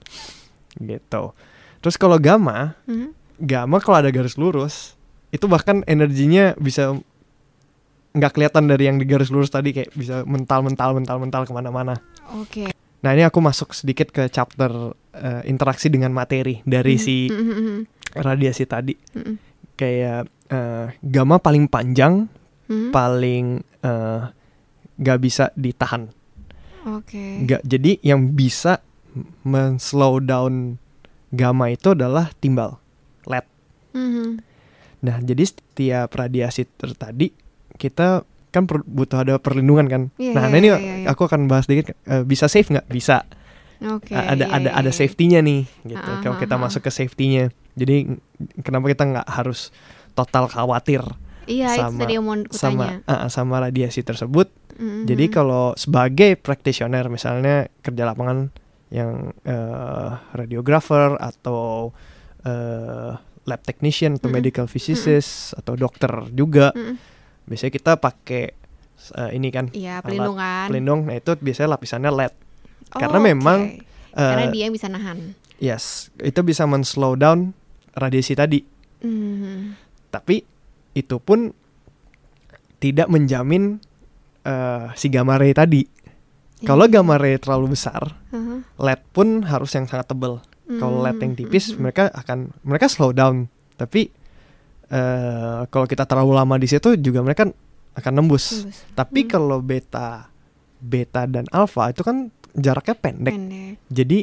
gitu. 0.78 1.36
Terus 1.80 1.96
kalau 1.96 2.16
gamma, 2.16 2.80
Mhm. 2.88 3.12
gamma 3.42 3.80
kalau 3.80 4.00
ada 4.00 4.10
garis 4.10 4.36
lurus, 4.36 4.96
itu 5.30 5.48
bahkan 5.48 5.84
energinya 5.84 6.56
bisa 6.56 6.96
nggak 8.12 8.32
kelihatan 8.32 8.68
dari 8.68 8.84
yang 8.86 9.00
di 9.00 9.08
garis 9.08 9.32
lurus 9.32 9.48
tadi 9.48 9.72
kayak 9.72 9.92
bisa 9.92 10.24
mental, 10.24 10.64
mental, 10.64 10.92
mental, 10.92 11.18
mental 11.18 11.44
ke 11.44 11.52
mana-mana. 11.52 11.96
Oke. 12.36 12.68
Nah 13.02 13.12
ini 13.12 13.24
aku 13.24 13.40
masuk 13.40 13.72
sedikit 13.72 14.12
ke 14.12 14.28
chapter 14.28 14.70
eh, 15.12 15.44
interaksi 15.44 15.92
dengan 15.92 16.12
materi 16.12 16.64
dari 16.64 16.96
Mhm, 16.96 17.02
si 17.02 17.28
mhm, 17.28 17.52
mhm, 17.52 17.78
radiasi 18.16 18.64
tadi. 18.64 18.96
mhm. 19.12 19.36
Kayak 19.76 20.28
eh, 20.52 20.86
gamma 21.00 21.40
paling 21.40 21.66
panjang 21.66 22.28
Mhm. 22.68 22.92
paling 22.92 23.46
eh, 23.82 24.22
nggak 24.96 25.20
bisa 25.20 25.50
ditahan. 25.56 26.12
Oke. 26.86 27.48
Nggak 27.48 27.62
jadi 27.64 27.92
yang 28.04 28.32
bisa 28.32 28.80
men-slow 29.44 30.24
down 30.24 30.80
gamma 31.32 31.72
itu 31.72 31.96
adalah 31.96 32.32
timbal 32.38 32.80
LED. 33.26 33.48
Mhm. 33.96 34.28
Nah 35.02 35.16
jadi 35.20 35.44
setiap 35.44 36.14
radiasi 36.14 36.68
tadi 36.96 37.34
kita 37.76 38.24
kan 38.52 38.68
per- 38.68 38.86
butuh 38.86 39.24
ada 39.24 39.40
perlindungan 39.40 39.88
kan. 39.88 40.04
Iya, 40.20 40.36
nah 40.36 40.46
nah 40.52 40.58
ini 40.60 40.70
iya, 40.70 40.78
iya, 40.78 40.96
iya. 41.02 41.08
aku 41.08 41.24
akan 41.26 41.48
bahas 41.48 41.66
sedikit. 41.66 41.96
eh, 42.06 42.24
bisa 42.28 42.52
safe 42.52 42.68
nggak? 42.68 42.88
Bisa. 42.92 43.24
Oke. 43.82 44.14
ada 44.14 44.46
iya, 44.46 44.54
ada 44.54 44.70
iya, 44.70 44.78
ada 44.78 44.92
safety-nya 44.94 45.40
nih. 45.42 45.66
Gitu. 45.88 46.12
Kalau 46.22 46.38
kita 46.38 46.54
ah. 46.60 46.62
masuk 46.62 46.86
ke 46.86 46.92
safety-nya. 46.94 47.50
Jadi 47.74 48.20
kenapa 48.62 48.92
kita 48.92 49.08
nggak 49.08 49.28
harus 49.32 49.74
total 50.12 50.46
khawatir 50.46 51.02
Iya, 51.44 51.74
itu 51.74 51.82
sama- 51.82 52.06
yang 52.08 52.24
mau 52.24 52.36
sama 52.50 52.86
ah, 53.04 53.28
sama 53.28 53.56
radiasi 53.60 54.02
tersebut? 54.02 54.48
Mhm. 54.78 55.04
Jadi 55.06 55.26
kalau 55.28 55.74
sebagai 55.76 56.36
practitioner 56.36 57.06
misalnya 57.08 57.66
kerja 57.80 58.04
lapangan 58.04 58.54
yang 58.90 59.32
eh, 59.44 60.10
radiographer 60.32 61.18
atau 61.18 61.92
eh, 62.42 63.12
lab 63.42 63.62
technician 63.62 64.16
atau 64.16 64.28
Mm-mm. 64.28 64.38
medical 64.38 64.66
physicist 64.66 65.54
atau 65.56 65.74
dokter 65.74 66.10
juga 66.32 66.70
Mhm. 66.72 66.96
biasanya 67.44 67.72
kita 67.72 67.92
pakai 67.96 68.44
eh, 69.12 69.30
ini 69.34 69.50
kan 69.50 69.66
alat 69.68 70.02
pelindungan. 70.04 70.68
pelindung. 70.70 71.00
Nah 71.04 71.16
itu 71.16 71.34
biasanya 71.36 71.70
lapisannya 71.72 72.12
LED. 72.12 72.34
Oh, 72.92 73.00
karena 73.00 73.18
memang, 73.20 73.60
karena 74.12 74.46
Eh, 74.46 74.52
dia 74.52 74.64
yang 74.66 74.74
bisa 74.74 74.86
nahan. 74.86 75.34
yes, 75.58 75.84
itu 76.20 76.38
bisa 76.42 76.64
men-slow 76.64 77.16
down 77.16 77.56
radiasi 77.94 78.36
tadi. 78.36 78.62
Mhm. 79.02 79.90
Tapi 80.12 80.44
itu 80.92 81.18
pun 81.18 81.56
tidak 82.78 83.08
menjamin 83.08 83.80
eh, 84.42 84.86
si 84.94 85.08
gamma 85.08 85.38
ray 85.38 85.54
tadi. 85.54 85.86
Kalau 86.62 86.86
Iya. 86.86 86.98
gamma 86.98 87.16
ray 87.16 87.38
terlalu 87.38 87.74
besar, 87.74 88.18
Aha. 88.30 88.66
LED 88.76 89.02
pun 89.10 89.28
harus 89.42 89.70
yang 89.72 89.86
sangat 89.86 90.10
tebal. 90.10 90.42
Kalau 90.72 90.98
LED 91.00 91.20
yang 91.20 91.34
tipis, 91.36 91.72
Mhm. 91.72 91.78
mereka 91.78 92.04
akan 92.10 92.50
mereka 92.62 92.86
slow 92.86 93.12
down. 93.12 93.46
Tapi 93.76 94.10
eh 94.90 95.62
kalau 95.68 95.86
kita 95.86 96.04
terlalu 96.04 96.32
lama 96.34 96.56
di 96.56 96.66
situ 96.66 96.98
juga 96.98 97.22
mereka 97.22 97.48
akan 97.94 98.14
nembus. 98.14 98.66
Tembus. 98.66 98.78
Tapi 98.92 99.20
Hmm. 99.24 99.30
kalau 99.30 99.58
beta, 99.60 100.28
beta 100.78 101.24
dan 101.26 101.46
alpha 101.50 101.90
itu 101.90 102.02
kan 102.02 102.28
jaraknya 102.52 102.96
pendek. 102.96 103.32
pendek. 103.32 103.76
Jadi 103.88 104.20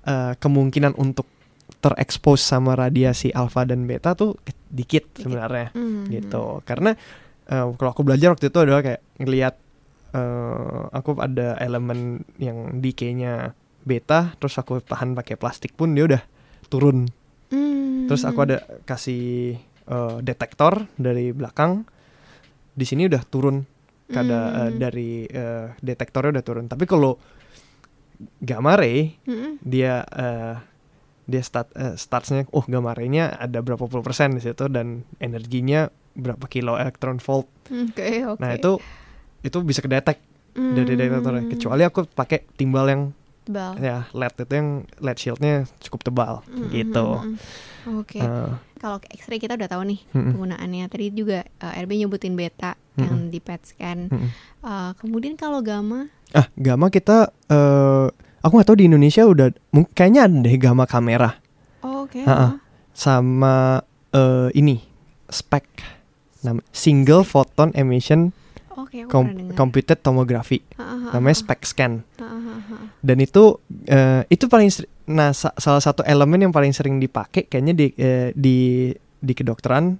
eh, 0.00 0.32
kemungkinan 0.34 0.96
untuk 0.96 1.28
terekspos 1.78 2.40
sama 2.40 2.74
radiasi 2.74 3.30
alpha 3.30 3.62
dan 3.62 3.86
beta 3.86 4.12
tuh 4.12 4.34
dikit 4.68 5.14
sebenarnya 5.14 5.70
Mhm. 5.72 6.10
gitu. 6.10 6.60
Karena 6.62 6.92
eh, 7.46 7.64
kalau 7.74 7.90
aku 7.90 8.02
belajar 8.02 8.30
waktu 8.30 8.50
itu 8.50 8.58
adalah 8.58 8.82
kayak 8.82 9.00
ngelihat 9.16 9.54
eh, 10.08 10.80
aku 10.90 11.16
ada 11.16 11.54
elemen 11.58 12.20
yang 12.36 12.80
decay-nya 12.80 13.52
beta, 13.84 14.32
terus 14.36 14.56
aku 14.56 14.80
tahan 14.80 15.12
pakai 15.12 15.36
plastik 15.36 15.72
pun 15.72 15.92
dia 15.92 16.04
udah 16.04 16.22
turun. 16.66 17.08
Mhm. 17.48 18.08
Terus 18.08 18.22
aku 18.22 18.38
ada 18.42 18.58
kasih 18.84 19.56
eh, 19.88 20.16
detektor 20.20 20.84
dari 20.94 21.30
belakang. 21.30 21.84
Di 22.72 22.84
sini 22.84 23.06
udah 23.06 23.22
turun 23.22 23.64
kada 24.06 24.40
eh, 24.66 24.70
Mhm. 24.70 24.76
dari 24.78 25.10
eh, 25.24 25.72
detektornya 25.78 26.34
udah 26.34 26.44
turun. 26.44 26.66
Tapi 26.66 26.84
kalau 26.84 27.16
gamma 28.40 28.74
ray 28.74 29.14
Mhm. 29.24 29.62
dia 29.62 30.02
eh, 30.04 30.54
dia 31.28 31.38
start 31.38 31.68
eh, 31.74 31.94
startsnya 31.94 32.48
oh 32.50 32.64
gamma 32.64 32.90
ray-nya 32.90 33.28
ada 33.30 33.60
berapa 33.60 33.84
puluh 33.84 34.00
persen 34.00 34.32
di 34.32 34.40
situ 34.40 34.64
dan 34.66 35.04
energinya 35.18 35.86
berapa 36.14 36.42
kilo 36.44 36.74
elektron 36.74 37.20
volt. 37.20 37.46
Oke, 37.68 38.24
oke. 38.26 38.40
Nah, 38.40 38.50
itu 38.50 38.80
itu 39.40 39.56
bisa 39.60 39.78
kedetek 39.78 40.18
dari 40.50 40.88
detektornya. 40.90 41.44
Hmm. 41.44 41.52
Kecuali 41.52 41.82
aku 41.84 42.08
pakai 42.08 42.48
timbal 42.50 42.88
yang 42.88 43.02
Tebal. 43.44 43.78
ya 43.78 44.04
LED 44.10 44.36
itu 44.42 44.54
yang 44.54 44.68
LED 44.98 45.18
shieldnya 45.18 45.54
cukup 45.78 46.00
tebal 46.02 46.34
Mhm, 46.44 46.68
gitu. 46.70 47.06
mhm. 47.14 47.36
Oke. 47.94 48.18
Eh, 48.18 48.50
Kalau 48.76 48.98
X-ray 49.02 49.36
kita 49.36 49.54
udah 49.54 49.66
tahu 49.66 49.82
nih 49.86 50.00
mm-mm, 50.08 50.32
penggunaannya. 50.32 50.84
Tadi 50.86 51.06
juga 51.10 51.40
eh, 51.42 51.80
RB 51.80 51.96
nyebutin 51.96 52.34
beta 52.34 52.76
Mm-mm. 52.94 53.00
yang 53.00 53.16
di 53.28 53.38
PET 53.38 53.62
scan. 53.66 53.98
mm-mm. 54.06 54.28
Eh, 54.60 54.90
kemudian 54.96 55.34
kalau 55.34 55.60
gamma, 55.60 56.10
Ah, 56.30 56.50
gamma 56.54 56.88
kita 56.88 57.30
eh 57.46 58.06
aku 58.40 58.52
nggak 58.54 58.68
tahu 58.68 58.78
di 58.78 58.86
Indonesia 58.86 59.22
udah 59.24 59.50
kayaknya 59.92 60.26
ada 60.26 60.36
deh 60.38 60.56
gamma 60.56 60.84
kamera. 60.84 61.38
Oh, 61.82 62.04
oke. 62.04 62.22
Ha-ha. 62.22 62.58
sama 62.92 63.78
eh 64.10 64.48
ini 64.52 64.82
spek. 65.28 65.66
Nama 66.38 66.62
single 66.70 67.26
photon 67.26 67.74
emission 67.74 68.30
Oke, 68.78 69.02
aku 69.02 69.10
com- 69.10 69.50
computed 69.54 69.98
tomography. 69.98 70.62
Ha, 70.78 70.82
ha, 70.86 71.10
namanya 71.10 71.34
spek 71.34 71.66
scan. 71.66 72.06
Ha, 72.18 72.26
ha. 72.26 72.54
dan 73.02 73.18
itu 73.18 73.58
eh, 73.86 74.22
itu 74.26 74.46
paling 74.46 74.70
nah 75.10 75.34
sa- 75.34 75.54
salah 75.58 75.82
satu 75.82 76.06
elemen 76.06 76.46
yang 76.46 76.54
paling 76.54 76.70
sering 76.70 76.98
dipakai 76.98 77.46
kayaknya 77.46 77.74
di 77.74 77.86
eh, 77.98 78.30
di 78.34 78.90
di 79.18 79.32
kedokteran 79.34 79.98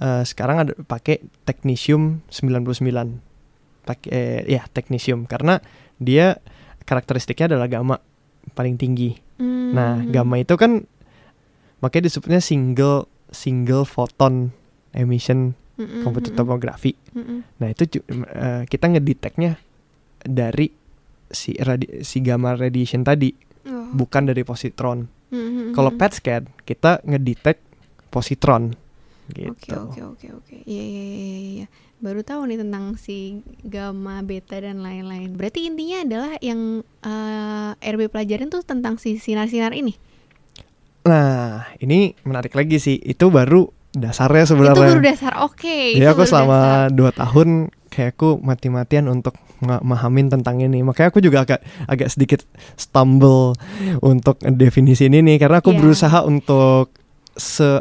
eh, 0.00 0.22
sekarang 0.24 0.56
ada 0.64 0.72
pakai 0.72 1.20
technetium 1.44 2.24
99 2.32 3.84
pakai 3.84 4.08
eh, 4.08 4.40
ya 4.48 4.64
technetium. 4.72 5.28
Karena 5.28 5.60
dia 6.00 6.40
karakteristiknya 6.84 7.52
adalah 7.52 7.66
gamma 7.66 7.96
paling 8.52 8.76
tinggi 8.76 9.16
nah 9.74 9.98
Hmm. 9.98 10.14
gamma 10.14 10.38
itu 10.38 10.54
kan 10.54 10.86
makanya 11.80 12.06
disebutnya 12.06 12.38
single 12.38 13.10
single 13.28 13.82
photon 13.82 14.54
emission 14.92 15.58
Mm-mm, 15.74 16.06
computed 16.06 16.32
mm-mm, 16.32 16.38
tomography 16.38 16.94
mm-mm. 17.10 17.42
Nah 17.58 17.68
itu 17.68 17.82
eh, 17.98 18.62
kita 18.64 18.86
ngedeteknya 18.86 19.58
dari 20.22 20.70
si 21.26 21.50
radi 21.58 22.00
si 22.00 22.22
gamma 22.22 22.54
radiation 22.54 23.02
tadi, 23.02 23.34
Oh. 23.64 23.90
bukan 23.90 24.28
dari 24.28 24.44
positron. 24.44 25.08
Mhm, 25.32 25.72
Kalau. 25.74 25.90
PET 25.90 26.12
scan 26.14 26.42
kita 26.62 27.02
ngedetect 27.02 27.58
positron 28.06 28.76
gitu. 29.30 29.72
oke 29.78 30.00
oke 30.04 30.26
oke. 30.34 30.56
Iya 30.62 30.84
iya 30.84 31.02
iya 31.02 31.16
iya, 31.16 31.38
iya. 31.56 31.66
Baru 31.96 32.20
tahu 32.20 32.44
nih 32.44 32.60
tentang 32.60 32.94
si 32.94 33.16
gamma, 33.62 34.20
beta 34.20 34.58
dan 34.58 34.80
lain-lain. 34.80 35.32
Berarti 35.32 35.64
intinya 35.64 36.02
adalah 36.02 36.32
yang 36.38 36.60
eh, 37.00 37.70
RB 37.86 38.08
pelajarin 38.08 38.48
tuh 38.48 38.60
tentang 38.60 38.96
si 38.96 39.16
sinar-sinar 39.16 39.72
ini. 39.72 39.96
Nah, 41.04 41.68
ini 41.78 42.16
menarik 42.22 42.52
lagi 42.52 42.76
sih. 42.76 42.96
Itu 42.96 43.28
baru 43.28 43.68
dasarnya 43.92 44.44
Itu 44.44 44.50
sebenarnya. 44.50 44.88
baru 44.90 45.00
dasar. 45.00 45.32
Oke. 45.40 45.94
Jadi 45.94 46.02
itu 46.02 46.10
aku 46.10 46.24
selama 46.24 46.58
dasar. 46.84 46.92
dua 46.92 47.10
tahun 47.10 47.48
kayak 47.88 48.10
aku 48.12 48.28
mati-matian 48.40 49.06
untuk 49.06 49.36
memahamin 49.60 50.28
tentang 50.28 50.58
ini. 50.58 50.80
Makanya 50.80 51.08
aku 51.08 51.20
juga 51.20 51.44
agak 51.44 51.60
agak 51.86 52.08
sedikit 52.10 52.40
stumble 52.74 53.54
untuk 54.00 54.36
definisi 54.42 55.06
ini 55.06 55.20
nih 55.22 55.36
karena 55.38 55.60
aku 55.60 55.72
Iya. 55.72 55.78
berusaha 55.78 56.18
untuk 56.20 56.92
se 57.32 57.80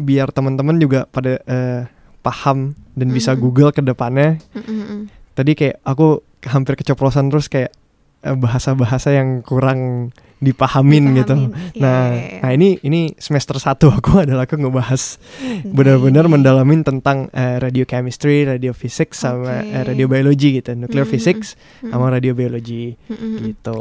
biar 0.00 0.32
teman-teman 0.32 0.76
juga 0.76 1.06
pada 1.06 1.38
eh, 1.40 1.82
paham 2.20 2.76
dan 2.92 3.08
bisa. 3.12 3.32
Google 3.32 3.72
ke 3.72 3.80
depannya. 3.80 4.36
Mm. 4.52 5.08
Tadi 5.32 5.52
kayak 5.56 5.80
aku 5.84 6.20
hampir 6.44 6.76
keceplosan 6.76 7.28
terus 7.28 7.48
kayak 7.48 7.72
eh, 8.20 8.36
bahasa-bahasa 8.36 9.12
yang 9.12 9.40
kurang 9.40 10.10
dipahamin, 10.40 11.20
gitu. 11.20 11.36
Dipahamin. 11.36 11.76
Iya, 11.76 11.80
Nah, 11.84 12.00
iya, 12.08 12.16
iya. 12.16 12.40
nah 12.40 12.50
ini 12.56 12.68
ini 12.80 13.00
semester 13.20 13.60
satu 13.60 13.92
aku 13.92 14.18
adalah 14.24 14.48
aku 14.48 14.56
ngebahas 14.56 15.20
benar-benar 15.64 16.32
mendalamin 16.32 16.80
tentang 16.80 17.28
eh, 17.30 17.60
radiochemistry, 17.60 18.48
radiophysics 18.48 19.20
sama 19.20 19.60
Oke. 19.60 19.68
eh, 19.68 19.84
radiobiology 19.84 20.48
gitu, 20.60 20.72
nuclear 20.72 21.04
Mm, 21.04 21.08
mm, 21.08 21.12
physics 21.12 21.48
Mm, 21.84 21.92
sama 21.92 22.04
radiobiology 22.12 22.96
mm, 22.96 23.12
mm, 23.12 23.20
mm. 23.20 23.38
gitu. 23.52 23.80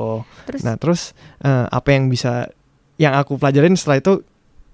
Terus 0.52 0.62
Nah, 0.64 0.76
terus 0.76 1.02
eh, 1.40 1.66
apa 1.68 1.90
yang 1.96 2.12
bisa 2.12 2.52
yang 3.00 3.16
aku 3.16 3.40
pelajarin 3.40 3.80
setelah 3.80 4.04
itu 4.04 4.14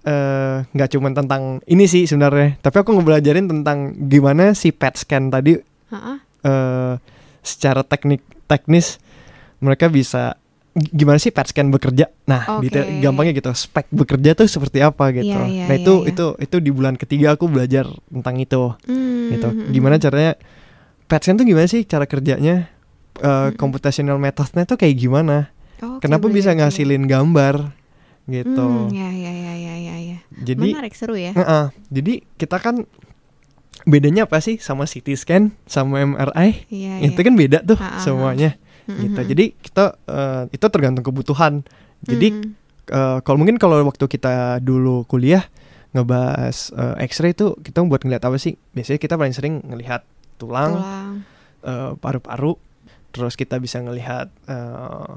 eh, 0.05 0.55
nggak 0.67 0.89
cuma 0.91 1.09
tentang 1.11 1.59
ini 1.65 1.85
sih 1.85 2.05
sebenarnya, 2.05 2.57
tapi 2.59 2.77
aku 2.77 2.93
ngebelajarin 2.93 3.45
tentang 3.45 3.77
gimana 3.99 4.53
si 4.53 4.69
PET 4.69 4.95
scan 4.97 5.27
tadi 5.27 5.57
Ha-ha. 5.89 6.13
eh, 6.41 6.93
secara 7.41 7.81
teknik 7.81 8.21
teknis 8.45 9.01
mereka 9.57 9.85
bisa 9.87 10.37
gimana 10.75 11.15
sih 11.15 11.29
PET 11.29 11.47
scan 11.47 11.69
bekerja? 11.69 12.11
Nah, 12.25 12.59
Oke. 12.59 12.67
detail- 12.67 12.99
gampangnya 12.99 13.33
gitu. 13.33 13.49
Spek 13.49 13.87
bekerja 13.89 14.35
tuh 14.35 14.45
seperti 14.45 14.79
apa 14.79 15.09
gitu. 15.09 15.31
Iya, 15.31 15.47
iya, 15.47 15.63
nah, 15.65 15.73
iya, 15.73 15.79
itu 15.79 15.93
iya. 15.97 16.09
itu 16.11 16.25
itu 16.37 16.55
di 16.59 16.69
bulan 16.69 16.95
ketiga 16.95 17.33
aku 17.33 17.47
belajar 17.47 17.87
tentang 18.05 18.35
itu 18.37 18.75
Hmm, 18.83 19.31
gitu. 19.31 19.47
mm, 19.49 19.57
mm, 19.57 19.71
Gimana 19.71 19.95
mm. 19.95 20.01
caranya 20.01 20.31
PET 21.05 21.21
scan 21.21 21.35
tuh 21.35 21.45
gimana 21.45 21.65
sih 21.65 21.81
cara 21.83 22.03
kerjanya? 22.03 22.67
Eh, 23.15 23.23
Mm-mm. 23.23 23.55
computational 23.55 24.19
methodnya 24.19 24.67
tuh 24.67 24.75
kayak 24.75 24.99
gimana? 24.99 25.47
Oke, 25.77 26.03
Kenapa 26.03 26.27
bisa 26.27 26.51
ngasilin 26.51 27.03
gambar 27.05 27.71
gitu. 28.25 28.65
Hmm, 28.65 28.89
ya 28.89 29.09
ya 29.13 29.31
ya 29.31 29.53
ya 29.53 29.73
ya 29.77 29.95
ya. 30.01 30.17
Jadi 30.41 30.69
Menarik 30.73 30.97
seru 30.97 31.13
ya. 31.13 31.31
Heeh. 31.33 31.65
jadi 31.93 32.13
kita 32.41 32.57
kan 32.57 32.89
bedanya 33.85 34.25
apa 34.25 34.41
sih 34.41 34.57
sama 34.57 34.89
CT 34.89 35.13
scan 35.13 35.53
sama 35.69 36.01
MRI? 36.01 36.65
Iya, 36.73 36.93
Itu 37.05 37.21
iya. 37.21 37.25
kan 37.29 37.35
beda 37.37 37.59
tuh 37.61 37.77
Ha, 37.77 37.87
ha, 37.87 38.01
semuanya. 38.01 38.57
Mm, 38.89 38.97
gitu. 39.01 39.21
Jadi 39.33 39.45
kita 39.61 39.85
eh, 40.09 40.43
itu 40.49 40.65
tergantung 40.69 41.05
kebutuhan. 41.05 41.61
Jadi 42.01 42.27
mm. 42.33 42.43
eh, 42.89 43.17
kalau 43.21 43.37
mungkin 43.37 43.61
kalau 43.61 43.77
waktu 43.85 44.05
kita 44.09 44.59
dulu 44.61 45.05
kuliah 45.05 45.45
ngebahas 45.93 46.73
eh, 46.73 47.05
X-ray 47.05 47.37
itu 47.37 47.53
kita 47.61 47.85
buat 47.85 48.01
ngeliat 48.01 48.25
apa 48.25 48.41
sih? 48.41 48.57
Biasanya 48.73 48.99
kita 49.01 49.15
paling 49.15 49.33
sering 49.37 49.61
ngelihat 49.65 50.01
tulang, 50.41 50.81
tulang. 50.81 51.13
paru-paru, 51.97 52.61
terus 53.09 53.33
kita 53.33 53.57
bisa 53.57 53.81
ngelihat 53.81 54.29
eh, 54.49 55.13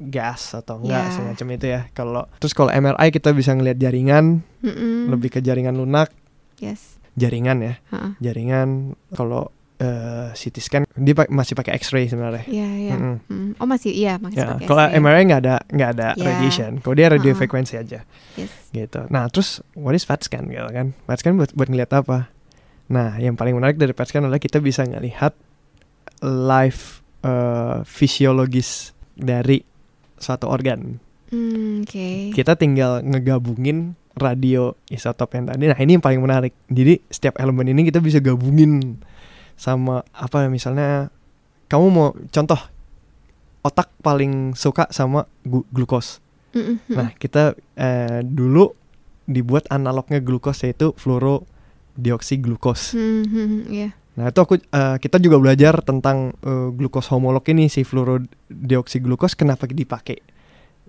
gas 0.00 0.54
atau 0.54 0.78
enggak 0.78 1.04
Ya. 1.04 1.12
semacam 1.12 1.46
itu 1.52 1.66
ya. 1.68 1.80
Kalau 1.90 2.22
terus 2.36 2.52
kalau 2.52 2.70
MRI 2.70 3.10
kita 3.10 3.30
bisa 3.30 3.50
ngelihat 3.50 3.76
jaringan, 3.76 4.40
Mm-mm. 4.60 5.10
lebih 5.10 5.28
ke 5.28 5.40
jaringan 5.40 5.74
lunak, 5.74 6.14
Yes. 6.56 6.96
jaringan 7.12 7.58
ya, 7.60 7.74
Ha-ha. 7.88 8.14
jaringan. 8.18 8.94
Kalau 9.10 9.50
eh, 9.76 10.30
CT 10.32 10.56
scan 10.58 10.82
dia 10.92 11.14
pa- 11.14 11.26
masih 11.28 11.54
pakai 11.54 11.74
X-ray 11.76 12.06
sebenarnya. 12.06 12.42
Iya 12.44 12.68
iya. 12.80 12.94
Mm-mm. 12.94 13.16
Mm. 13.24 13.50
Oh 13.56 13.66
masih 13.66 13.90
iya 13.90 14.18
masih 14.18 14.38
pakai 14.40 14.66
kalau. 14.66 14.86
MRI 14.88 15.22
nggak 15.24 15.40
ada 15.40 15.56
nggak 15.64 15.90
ada 15.92 16.08
Ya. 16.12 16.24
radiation. 16.24 16.78
Kalau 16.78 16.94
dia 16.94 17.06
radio 17.08 17.30
Ha-ha. 17.30 17.38
frekuensi 17.38 17.74
aja 17.74 18.02
Yes. 18.34 18.50
gitu. 18.70 19.06
Nah, 19.08 19.26
terus 19.28 19.62
what 19.72 19.92
is 19.92 20.02
PET 20.02 20.22
scan 20.24 20.46
gitu 20.46 20.66
kan? 20.68 20.98
PET 21.00 21.18
scan 21.20 21.34
buat 21.34 21.50
buat 21.52 21.68
ngeliat 21.68 21.90
apa? 21.92 22.26
Nah, 22.88 23.18
yang 23.18 23.34
paling 23.34 23.52
menarik 23.52 23.76
dari 23.76 23.92
PET 23.92 24.06
scan 24.08 24.22
adalah 24.24 24.38
kita 24.38 24.58
bisa 24.58 24.82
ngelihat 24.82 25.34
live 26.20 26.82
eh, 27.20 27.78
fisiologis 27.84 28.90
dari 29.12 29.62
suatu 30.18 30.46
organ. 30.46 30.98
Hmm, 31.28 31.82
Oke. 31.82 32.30
Kita 32.32 32.54
tinggal 32.54 33.02
ngegabungin 33.02 33.92
radio 34.16 34.72
isotop 34.88 35.32
yang 35.32 35.46
tadi. 35.46 35.64
Nah, 35.64 35.76
ini 35.76 35.94
yang 35.94 36.02
paling 36.02 36.18
menarik. 36.18 36.50
Jadi 36.66 36.98
setiap 37.06 37.36
elemen 37.36 37.68
ini 37.68 37.84
kita 37.84 37.98
bisa 37.98 38.18
gabungin 38.18 38.96
sama 39.54 40.02
apa 40.10 40.46
misalnya 40.46 41.10
kamu 41.66 41.84
mau 41.88 42.08
contoh 42.26 42.58
otak 43.60 43.90
paling 44.00 44.54
suka 44.54 44.86
sama 44.88 45.26
gu- 45.42 45.66
glukos. 45.68 46.22
Mm. 46.50 46.74
Nah, 46.88 47.08
kita 47.12 47.52
eh, 47.74 48.22
dulu 48.22 48.70
dibuat 49.28 49.68
analognya 49.68 50.18
glukos 50.18 50.62
yaitu 50.62 50.94
fluorodeoksiglukos. 50.96 52.96
Hmm, 52.96 53.22
hmm, 53.22 53.24
hmm, 53.28 53.60
Iya. 53.68 53.88
Nah, 54.18 54.28
itu 54.28 54.40
aku 54.42 54.58
eh, 54.58 54.96
kita 54.98 55.22
juga 55.22 55.38
belajar 55.38 55.78
tentang 55.80 56.34
eh, 56.42 56.68
glukos 56.74 57.06
homolog 57.08 57.46
ini 57.46 57.70
si 57.70 57.86
fluorodeoksiglukos 57.86 59.38
kenapa 59.38 59.70
dipakai 59.70 60.18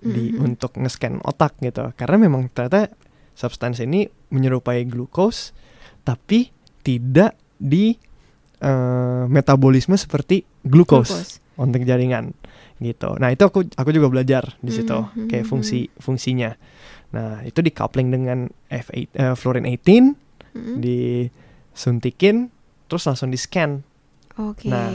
di 0.00 0.32
Mhm. 0.32 0.40
untuk 0.42 0.74
nge-scan 0.74 1.20
otak 1.22 1.60
gitu. 1.60 1.92
Karena 1.94 2.16
memang 2.18 2.48
ternyata 2.50 2.90
substansi 3.36 3.86
ini 3.86 4.04
menyerupai 4.28 4.82
glukos 4.84 5.52
tapi 6.02 6.50
tidak 6.82 7.38
di 7.54 7.94
eh, 8.58 9.24
metabolisme 9.24 9.96
seperti 9.96 10.44
glukos 10.60 11.40
untuk 11.56 11.80
jaringan 11.80 12.32
gitu. 12.76 13.16
Nah 13.16 13.28
itu 13.28 13.44
aku 13.44 13.64
aku 13.72 13.88
juga 13.88 14.08
belajar 14.08 14.56
di 14.58 14.68
situ 14.68 14.92
Mhm, 14.92 15.28
kayak 15.28 15.44
mhm, 15.44 15.48
fungsi 15.48 15.78
fungsinya. 15.96 16.50
Nah 17.12 17.40
itu 17.40 17.60
di 17.60 17.70
coupling 17.70 18.08
dengan 18.08 18.48
F8 18.66 18.96
eh, 19.12 19.32
fluorine 19.32 19.68
18 19.70 20.12
Mm-mm. 20.50 20.76
disuntikin 20.80 22.48
terus 22.90 23.06
langsung 23.06 23.30
di 23.30 23.38
scan. 23.38 23.86
Oke. 24.36 24.66
Nah, 24.66 24.90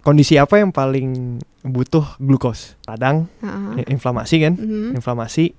Kondisi 0.00 0.38
apa 0.38 0.56
yang 0.56 0.70
paling 0.70 1.36
butuh 1.60 2.14
glukos? 2.16 2.78
Radang, 2.86 3.26
Ha-ha. 3.38 3.74
i- 3.76 3.90
inflamasi 3.90 4.38
kan? 4.40 4.54
Mhm. 4.54 4.94
Inflamasi, 4.94 5.50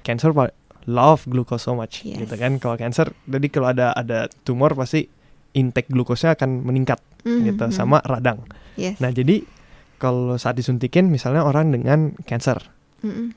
cancer 0.00 0.36
love 0.84 1.24
glucose 1.24 1.64
so 1.64 1.72
much 1.72 2.04
Yes. 2.04 2.20
gitu 2.20 2.36
kan. 2.36 2.56
Kalau 2.56 2.76
cancer 2.76 3.16
jadi 3.24 3.46
kalau 3.48 3.72
ada 3.72 3.90
ada 3.90 4.28
tumor 4.44 4.72
pasti 4.72 5.08
intake 5.52 5.88
glukosnya 5.88 6.36
akan 6.36 6.60
meningkat 6.62 7.00
Mhm, 7.24 7.40
gitu 7.46 7.64
mhm. 7.66 7.72
sama 7.72 7.98
radang. 8.00 8.44
Yes. 8.76 9.00
Nah, 9.00 9.08
jadi 9.10 9.48
kalau 9.96 10.36
saat 10.36 10.54
disuntikin 10.54 11.08
misalnya 11.08 11.40
orang 11.40 11.72
dengan 11.72 12.12
cancer 12.22 12.60
Mm-mm. 13.00 13.32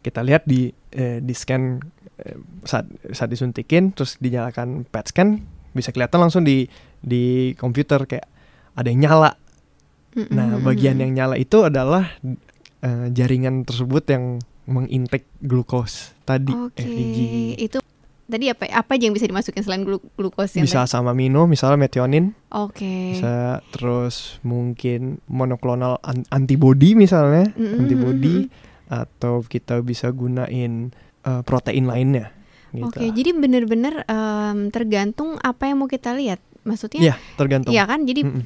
kita 0.00 0.20
lihat 0.20 0.44
di 0.44 0.68
eh, 0.90 1.20
di 1.20 1.32
scan 1.32 1.84
eh, 2.18 2.36
saat 2.64 2.88
saat 3.12 3.28
disuntikin 3.28 3.92
terus 3.92 4.16
dinyalakan 4.16 4.84
PET 4.84 5.06
scan 5.06 5.28
bisa 5.70 5.90
kelihatan 5.90 6.20
langsung 6.20 6.42
di 6.42 6.66
di 6.98 7.22
komputer 7.54 8.04
kayak 8.04 8.26
ada 8.72 8.88
yang 8.88 9.00
nyala. 9.00 9.32
Mm-mm, 10.10 10.28
Nah, 10.28 10.58
bagian 10.58 10.98
yang 10.98 11.12
nyala 11.12 11.34
itu 11.34 11.62
adalah 11.62 12.18
eh, 12.80 13.06
jaringan 13.08 13.62
tersebut 13.62 14.02
yang 14.06 14.24
mengintake 14.64 15.26
glukos 15.40 16.14
tadi 16.22 16.50
Oke, 16.50 16.78
FDG. 16.78 17.18
itu 17.60 17.78
tadi 18.24 18.46
apa 18.46 18.62
apa 18.68 18.94
aja 18.94 19.04
yang 19.04 19.12
bisa 19.12 19.26
dimasukin 19.26 19.60
selain 19.60 19.82
glu 19.82 19.98
glukos 20.14 20.54
yang 20.54 20.62
Bisa 20.62 20.82
tadi? 20.82 20.92
sama 20.92 21.10
amino 21.10 21.44
misalnya 21.44 21.78
metionin, 21.80 22.30
Oke. 22.48 23.12
bisa 23.12 23.58
terus 23.70 24.38
mungkin 24.40 25.18
monoklonal 25.26 25.98
an- 26.00 26.26
antibody 26.30 26.94
misalnya, 26.94 27.50
Mm-mm, 27.52 27.78
antibody 27.80 28.46
mm-mm. 28.46 28.88
atau 28.88 29.42
kita 29.42 29.78
bisa 29.80 30.10
gunain 30.10 30.94
eh, 31.20 31.42
protein 31.42 31.86
lainnya 31.86 32.30
gitu. 32.70 32.86
Oke, 32.86 33.06
jadi 33.10 33.30
bener-bener 33.32 34.04
em, 34.04 34.70
tergantung 34.70 35.36
apa 35.40 35.66
yang 35.66 35.78
mau 35.78 35.86
kita 35.86 36.14
lihat. 36.14 36.38
Maksudnya, 36.60 37.00
Iya, 37.02 37.14
tergantung. 37.34 37.72
iya 37.72 37.84
kan? 37.84 38.04
Jadi, 38.04 38.20
Mm-mm. 38.22 38.44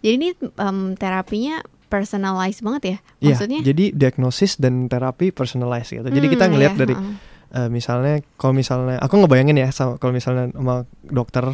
jadi 0.00 0.14
ini 0.14 0.28
em, 0.38 0.78
terapinya 0.94 1.60
personalized 1.88 2.60
banget 2.60 2.82
ya. 2.84 2.96
Iya, 3.18 3.26
Maksudnya, 3.34 3.60
jadi 3.64 3.84
diagnosis 3.92 4.56
dan 4.56 4.86
terapi 4.86 5.32
personalized 5.32 5.90
gitu. 5.90 6.04
Jadi 6.04 6.26
kita 6.28 6.46
Hmm, 6.46 6.52
ngelihat 6.54 6.74
iya, 6.76 6.80
dari 6.80 6.94
heeh. 6.94 7.14
eh, 7.56 7.68
misalnya 7.68 8.14
kalau 8.36 8.52
misalnya 8.52 9.00
aku 9.00 9.14
ngebayangin 9.18 9.56
ya 9.56 9.68
sama 9.72 9.96
kalau 9.96 10.12
misalnya 10.12 10.52
sama 10.52 10.84
dokter 11.00 11.48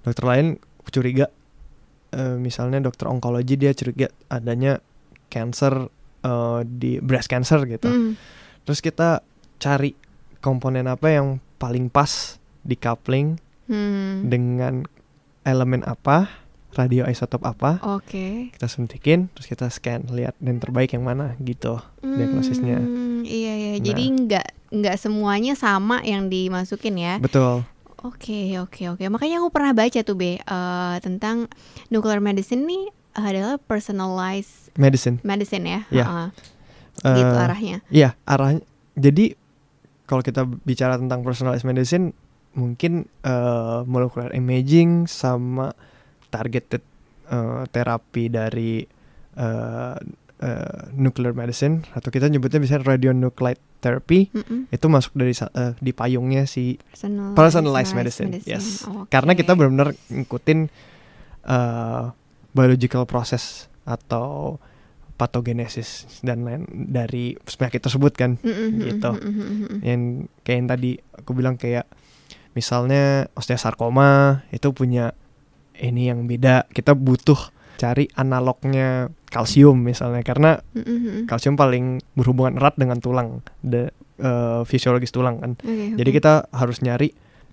dokter 0.00 0.24
lain 0.24 0.46
curiga 0.88 1.26
eh, 2.10 2.36
misalnya 2.38 2.78
dokter 2.78 3.10
onkologi 3.10 3.58
dia 3.58 3.74
curiga 3.74 4.06
adanya 4.30 4.78
cancer 5.26 5.90
eh, 6.22 6.60
di 6.64 7.02
breast 7.02 7.26
cancer 7.26 7.66
gitu. 7.66 7.90
Mm, 7.90 8.14
Terus 8.64 8.78
kita 8.78 9.20
cari 9.58 9.92
komponen 10.38 10.86
apa 10.86 11.08
yang 11.10 11.42
paling 11.64 11.88
pas 11.88 12.36
di 12.60 12.76
coupling 12.76 13.40
hmm, 13.72 14.28
dengan 14.28 14.84
elemen 15.48 15.80
apa 15.88 16.28
radioisotop 16.76 17.40
apa 17.48 17.80
Oke. 17.96 18.52
kita 18.52 18.68
suntikin 18.68 19.32
terus 19.32 19.48
kita 19.48 19.72
scan 19.72 20.12
lihat 20.12 20.36
yang 20.44 20.60
terbaik 20.60 20.92
yang 20.92 21.08
mana 21.08 21.32
gitu 21.40 21.80
diagnosisnya. 22.04 22.84
Hmm, 22.84 23.24
iya 23.24 23.52
ya. 23.56 23.72
Nah. 23.78 23.80
Jadi 23.80 24.04
nggak 24.28 24.46
nggak 24.74 24.96
semuanya 25.00 25.56
sama 25.56 26.04
yang 26.04 26.28
dimasukin 26.28 27.00
ya. 27.00 27.16
betul 27.16 27.64
Oke 28.04 28.60
oke 28.60 28.92
oke. 28.92 29.04
Makanya 29.08 29.40
aku 29.40 29.48
pernah 29.48 29.72
baca 29.72 29.96
tuh 30.04 30.12
be 30.12 30.36
eh, 30.36 30.96
tentang 31.00 31.48
nuclear 31.88 32.20
medicine 32.20 32.68
nih 32.68 32.92
adalah 33.16 33.56
personalized 33.56 34.68
medicine 34.76 35.24
medicine 35.24 35.64
ya. 35.64 35.80
Iya. 35.88 36.04
Heeh, 36.04 36.28
Eh, 37.02 37.16
gitu 37.18 37.34
arahnya. 37.34 37.76
Iya, 37.90 38.14
arahnya. 38.22 38.62
Jadi 38.94 39.34
kalau 40.04 40.20
kita 40.20 40.44
bicara 40.44 41.00
tentang 41.00 41.24
personalized 41.24 41.64
medicine, 41.64 42.12
mungkin 42.54 43.08
eh, 43.24 43.80
molecular 43.84 44.30
imaging 44.32 45.10
sama 45.10 45.74
targeted 46.30 46.82
eh, 47.30 47.62
terapi 47.70 48.30
dari 48.30 48.84
eh, 49.34 49.96
eh, 50.44 50.80
nuclear 50.94 51.34
medicine 51.34 51.82
atau 51.94 52.08
kita 52.12 52.30
nyebutnya 52.30 52.62
bisa 52.62 52.78
radionuclide 52.78 53.60
therapy 53.82 54.30
Mm-mm. 54.32 54.70
itu 54.70 54.86
masuk 54.88 55.12
dari 55.18 55.34
eh, 55.34 55.72
di 55.82 55.92
payungnya 55.92 56.46
si 56.46 56.78
Personalized, 56.78 57.36
Personalized 57.36 57.94
medicine, 57.94 58.30
yes. 58.46 58.86
Oke. 58.86 59.10
karena 59.10 59.34
kita 59.34 59.52
benar-benar 59.58 59.92
ngikutin 60.12 60.58
eh, 61.48 62.04
biological 62.54 63.04
process 63.04 63.66
atau 63.84 64.56
patogenesis 65.14 66.20
dan 66.26 66.42
lain 66.42 66.66
dari 66.70 67.38
penyakit 67.38 67.80
tersebut 67.80 68.12
kan 68.14 68.34
Mm-mm, 68.42 68.82
gitu. 68.82 69.10
mm-mm. 69.14 69.78
yang 69.86 70.00
kayak 70.42 70.58
yang 70.58 70.68
tadi 70.68 70.90
aku 71.14 71.30
bilang 71.32 71.54
kayak 71.54 71.86
misalnya 72.54 73.30
osteosarkoma 73.34 74.42
itu 74.50 74.70
punya 74.74 75.14
ini 75.78 76.10
yang 76.10 76.26
beda 76.26 76.66
kita 76.70 76.94
butuh 76.94 77.50
cari 77.74 78.06
analognya 78.14 79.10
kalsium 79.26 79.82
misalnya 79.82 80.22
karena 80.22 80.62
mm-mm. 80.74 81.26
kalsium 81.26 81.58
paling 81.58 81.98
berhubungan 82.14 82.58
erat 82.58 82.78
dengan 82.78 83.02
tulang 83.02 83.42
the 83.62 83.90
eh, 84.18 84.62
fisiologis 84.66 85.10
tulang 85.10 85.42
kan 85.42 85.52
Oke, 85.58 85.98
jadi 85.98 86.10
oke. 86.10 86.16
kita 86.22 86.32
harus 86.54 86.78
nyari 86.82 87.10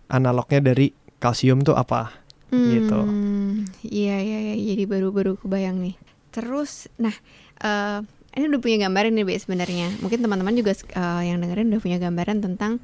analognya 0.09 0.61
dari 0.61 0.93
kalsium 1.17 1.61
tuh 1.61 1.77
apa 1.77 2.21
gitu. 2.51 2.99
Hmm, 2.99 3.63
Iya 3.79 4.19
iya 4.19 4.39
iya 4.51 4.55
jadi 4.75 4.83
baru-baru 4.83 5.39
kebayang 5.39 5.79
nih. 5.79 5.95
Terus 6.35 6.91
nah 6.99 7.15
eh 7.61 7.99
ini 8.31 8.47
udah 8.47 8.61
punya 8.63 8.77
gambaran 8.87 9.11
nih 9.11 9.25
Be 9.27 9.35
sebenarnya. 9.37 9.87
Mungkin 9.99 10.19
teman-teman 10.23 10.53
juga 10.55 10.71
eh, 10.73 11.21
yang 11.29 11.37
dengerin 11.43 11.71
udah 11.71 11.81
punya 11.83 11.97
gambaran 11.99 12.39
tentang 12.39 12.79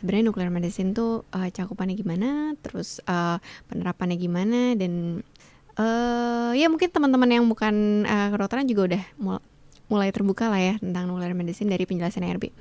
sebenarnya 0.00 0.24
nuclear 0.32 0.52
medicine 0.52 0.92
tuh 0.96 1.24
eh, 1.32 1.48
cakupannya 1.52 1.96
gimana, 1.96 2.54
terus 2.60 3.00
eh, 3.04 3.38
penerapannya 3.68 4.16
gimana 4.20 4.76
dan 4.76 5.24
eh 5.80 6.52
ya 6.58 6.66
mungkin 6.68 6.90
teman-teman 6.92 7.30
yang 7.30 7.44
bukan 7.48 8.04
eh, 8.04 8.28
kedokteran 8.32 8.68
juga 8.68 8.82
udah 8.94 9.02
mul- 9.16 9.44
mulai 9.90 10.14
terbuka 10.14 10.46
lah 10.46 10.60
ya 10.62 10.74
tentang 10.78 11.10
nuclear 11.10 11.34
medicine 11.34 11.72
dari 11.72 11.82
penjelasan 11.88 12.22
RB. 12.22 12.54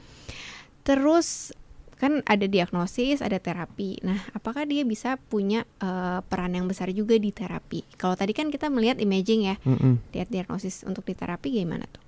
Terus 0.81 1.53
kan 1.99 2.23
ada 2.23 2.47
diagnosis, 2.47 3.19
ada 3.19 3.37
terapi. 3.37 3.99
Nah, 4.01 4.23
apakah 4.31 4.63
dia 4.63 4.87
bisa 4.87 5.19
punya 5.19 5.67
eh, 5.77 6.23
peran 6.23 6.55
yang 6.55 6.65
besar 6.65 6.87
juga 6.89 7.19
di 7.19 7.29
terapi? 7.29 7.83
Kalau 7.99 8.15
tadi 8.15 8.31
kan 8.31 8.47
kita 8.47 8.71
melihat 8.71 8.97
imaging 8.97 9.51
ya, 9.51 9.55
Mm-mm. 9.67 9.99
lihat 10.15 10.31
diagnosis 10.31 10.87
untuk 10.87 11.03
di 11.03 11.13
terapi 11.13 11.51
gimana 11.51 11.83
tuh? 11.85 12.03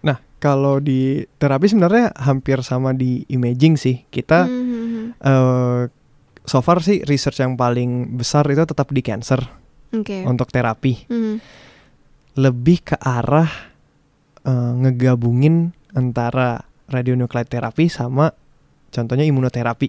nah 0.00 0.16
kalau 0.40 0.80
di 0.80 1.28
terapi 1.36 1.68
sebenarnya 1.68 2.16
hampir 2.16 2.64
sama 2.64 2.96
di 2.96 3.20
imaging 3.28 3.76
sih 3.76 4.00
kita 4.08 4.48
Hmm, 4.48 4.64
hmm, 4.64 5.04
eh 5.20 5.82
so 6.48 6.64
far 6.64 6.80
sih 6.80 7.04
research 7.04 7.44
yang 7.44 7.52
paling 7.52 8.16
besar 8.16 8.48
itu 8.48 8.64
tetap 8.64 8.88
di 8.96 9.04
cancer 9.04 9.44
Oke. 9.92 10.24
untuk 10.24 10.48
terapi 10.48 11.04
Hmm, 11.04 11.36
lebih 12.32 12.80
ke 12.80 12.96
arah 12.96 13.52
eh, 14.48 14.72
ngegabungin 14.80 15.76
antara 15.92 16.64
radionuclide 16.88 17.52
terapi 17.52 17.92
sama 17.92 18.32
contohnya 18.90 19.22
imunoterapi 19.22 19.88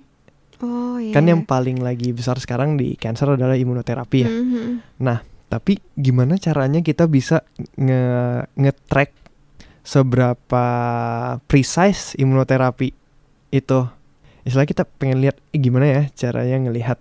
Oh 0.61 1.01
iya. 1.01 1.09
kan 1.11 1.25
yang 1.25 1.41
paling 1.41 1.81
lagi 1.81 2.13
besar 2.13 2.37
sekarang 2.37 2.77
di 2.77 2.93
cancer 2.93 3.33
adalah 3.33 3.57
imunoterapi 3.57 4.17
ya 4.19 4.29
Hmm, 4.29 4.77
hmm, 5.01 5.17
tapi 5.47 5.75
gimana 5.93 6.37
caranya 6.37 6.79
kita 6.79 7.05
bisa 7.05 7.43
nge 7.75 8.03
nge-track 8.55 9.11
seberapa 9.81 10.65
precise 11.43 12.15
imunoterapi 12.15 12.93
itu 13.51 13.79
istilah 14.41 14.63
kita 14.63 14.87
pengen 14.87 15.19
lihat 15.19 15.35
eh, 15.51 15.59
gimana 15.59 15.85
ya 15.85 16.01
caranya 16.13 16.69
ngelihat 16.69 16.97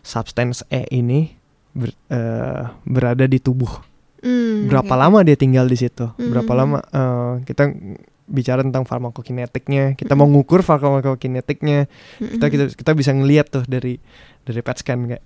substance 0.00 0.64
E 0.68 0.88
ini 0.90 1.34
ber- 1.70 1.98
eh, 2.08 2.62
berada 2.82 3.26
di 3.26 3.36
tubuh 3.36 3.70
hmm, 4.18 4.66
berapa 4.66 4.88
oke. 4.88 5.00
lama 5.00 5.18
dia 5.20 5.36
tinggal 5.36 5.66
di 5.66 5.76
situ 5.76 6.08
berapa 6.16 6.48
Mhm. 6.48 6.56
lama 6.56 6.78
eh, 6.80 7.32
kita 7.44 7.68
bicara 8.24 8.64
tentang 8.64 8.84
farmakokinetiknya 8.84 9.94
kita 9.94 10.16
mau 10.16 10.24
ngukur 10.24 10.64
farmakokinetiknya 10.64 11.86
Hmm, 12.16 12.38
kita 12.38 12.46
kita 12.48 12.64
kita 12.72 12.90
bisa 12.92 13.10
ngelihat 13.12 13.50
tuh 13.50 13.64
dari 13.64 14.00
dari 14.42 14.60
PET 14.60 14.76
scan 14.80 15.00
kayak 15.06 15.24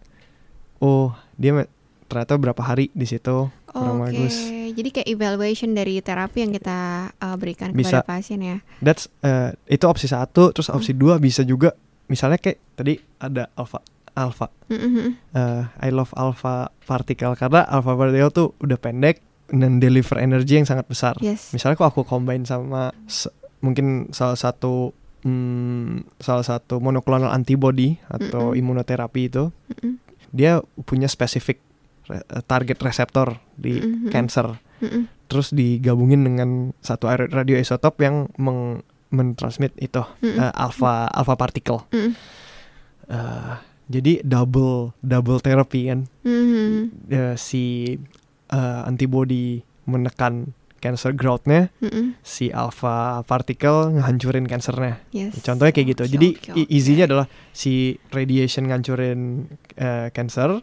oh 0.78 1.14
dia 1.34 1.66
ternyata 2.08 2.34
berapa 2.34 2.58
hari 2.58 2.88
di 2.90 3.04
situ 3.04 3.52
kurang 3.68 4.00
Oke, 4.00 4.16
bagus. 4.16 4.34
jadi 4.72 4.88
kayak 4.90 5.08
evaluation 5.12 5.76
dari 5.76 6.00
terapi 6.00 6.40
yang 6.40 6.52
kita 6.56 6.78
uh, 7.14 7.36
berikan 7.36 7.70
Bisa. 7.76 8.00
kepada 8.00 8.08
pasien 8.08 8.40
ya. 8.40 8.56
that's 8.80 9.12
eh, 9.20 9.52
itu 9.68 9.84
opsi 9.84 10.08
satu 10.08 10.50
terus 10.50 10.72
opsi 10.72 10.96
dua 10.96 11.20
bisa 11.20 11.44
juga 11.44 11.76
misalnya 12.08 12.40
kayak 12.40 12.58
tadi 12.74 12.96
ada 13.20 13.52
alpha 13.54 13.84
alpha 14.16 14.48
Hmm, 14.68 14.80
hmm. 14.92 15.10
Eh, 15.32 15.62
I 15.80 15.92
love 15.92 16.12
alpha 16.12 16.68
particle 16.84 17.32
karena 17.32 17.64
alpha 17.64 17.92
particle 17.92 18.32
tuh 18.32 18.48
udah 18.60 18.76
pendek 18.76 19.20
dan 19.50 19.78
deliver 19.78 20.16
energi 20.16 20.54
yang 20.54 20.64
sangat 20.64 20.84
besar 20.84 21.16
Yes. 21.18 21.50
misalnya 21.50 21.76
kok 21.76 21.90
aku 21.90 22.02
combine 22.02 22.42
sama 22.42 22.88
se- 23.04 23.32
mungkin 23.58 24.08
salah 24.10 24.34
satu 24.34 24.92
hmm, 25.20 26.14
salah 26.16 26.42
satu 26.42 26.78
monoklonal 26.78 27.28
antibody 27.28 27.96
atau 28.06 28.52
Mm-mm. 28.52 28.60
imunoterapi 28.60 29.22
itu 29.26 29.48
Mm-mm. 29.72 29.96
dia 30.30 30.58
punya 30.82 31.06
spesifik 31.06 31.58
re- 32.06 32.22
eh, 32.22 32.42
target 32.42 32.78
reseptor 32.78 33.40
di 33.52 33.76
Mm-mm. 33.76 34.08
cancer 34.08 34.60
Mm-mm. 34.78 35.08
terus 35.26 35.50
digabungin 35.50 36.22
dengan 36.22 36.50
satu 36.78 37.08
radioisotop 37.08 37.98
yang 37.98 38.28
meng 38.36 38.80
mentransmit 39.08 39.72
itu 39.76 40.04
Mm-mm. 40.20 40.38
eh, 40.38 40.52
alpha 40.54 41.08
alpha 41.08 41.34
particle 41.34 41.88
Mm-mm. 41.88 42.12
Eh, 43.08 43.54
jadi 43.88 44.20
double 44.20 44.92
double 45.00 45.40
therapy 45.40 45.88
kan 45.88 46.04
Hmm, 46.20 46.92
Eh, 47.08 47.34
si 47.34 47.96
eh, 48.48 48.80
antibody 48.84 49.60
menekan 49.84 50.52
cancer 50.78 51.10
growth-nya 51.10 51.74
hmm, 51.82 52.22
si 52.22 52.48
alpha 52.48 53.20
particle 53.24 53.90
ngehancurin 53.92 54.46
cancernya. 54.46 55.02
Yes. 55.10 55.42
contohnya 55.42 55.74
kayak 55.74 55.88
gitu. 55.92 56.04
Jadi 56.08 56.28
oke. 56.54 56.64
easy-nya 56.68 57.04
adalah 57.04 57.26
si 57.50 57.98
radiation 58.08 58.66
ngancurin 58.66 59.50
eh, 59.74 60.08
cancer 60.08 60.62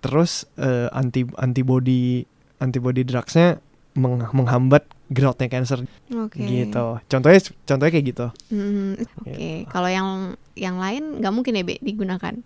terus 0.00 0.44
eh, 0.56 0.88
anti 0.90 1.24
antibody 1.36 2.24
antibody 2.58 3.00
drugsnya 3.00 3.60
meng- 3.94 4.28
menghambat 4.30 4.84
growth-nya 5.08 5.48
cancer. 5.48 5.88
Oke. 6.10 6.36
gitu. 6.38 7.00
Contohnya 7.02 7.40
contohnya 7.64 7.90
kayak 7.90 8.06
gitu. 8.06 8.26
Hmm, 8.48 8.94
Oke, 9.18 9.32
Gitu. 9.32 9.66
kalau 9.66 9.88
yang 9.88 10.08
yang 10.52 10.76
lain 10.76 11.18
nggak 11.18 11.32
mungkin 11.32 11.56
ya 11.56 11.64
Be, 11.64 11.80
digunakan 11.80 12.36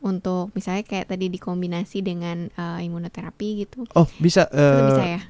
untuk 0.00 0.50
misalnya 0.52 0.82
kayak 0.82 1.06
tadi 1.06 1.26
dikombinasi 1.28 1.98
dengan 2.00 2.46
eh, 2.48 2.80
imunoterapi 2.82 3.48
gitu. 3.60 3.82
oh 3.90 4.06
bisa 4.16 4.46
Itu 4.46 4.56
eh, 4.56 4.86
bisa 4.88 5.04
ya? 5.08 5.20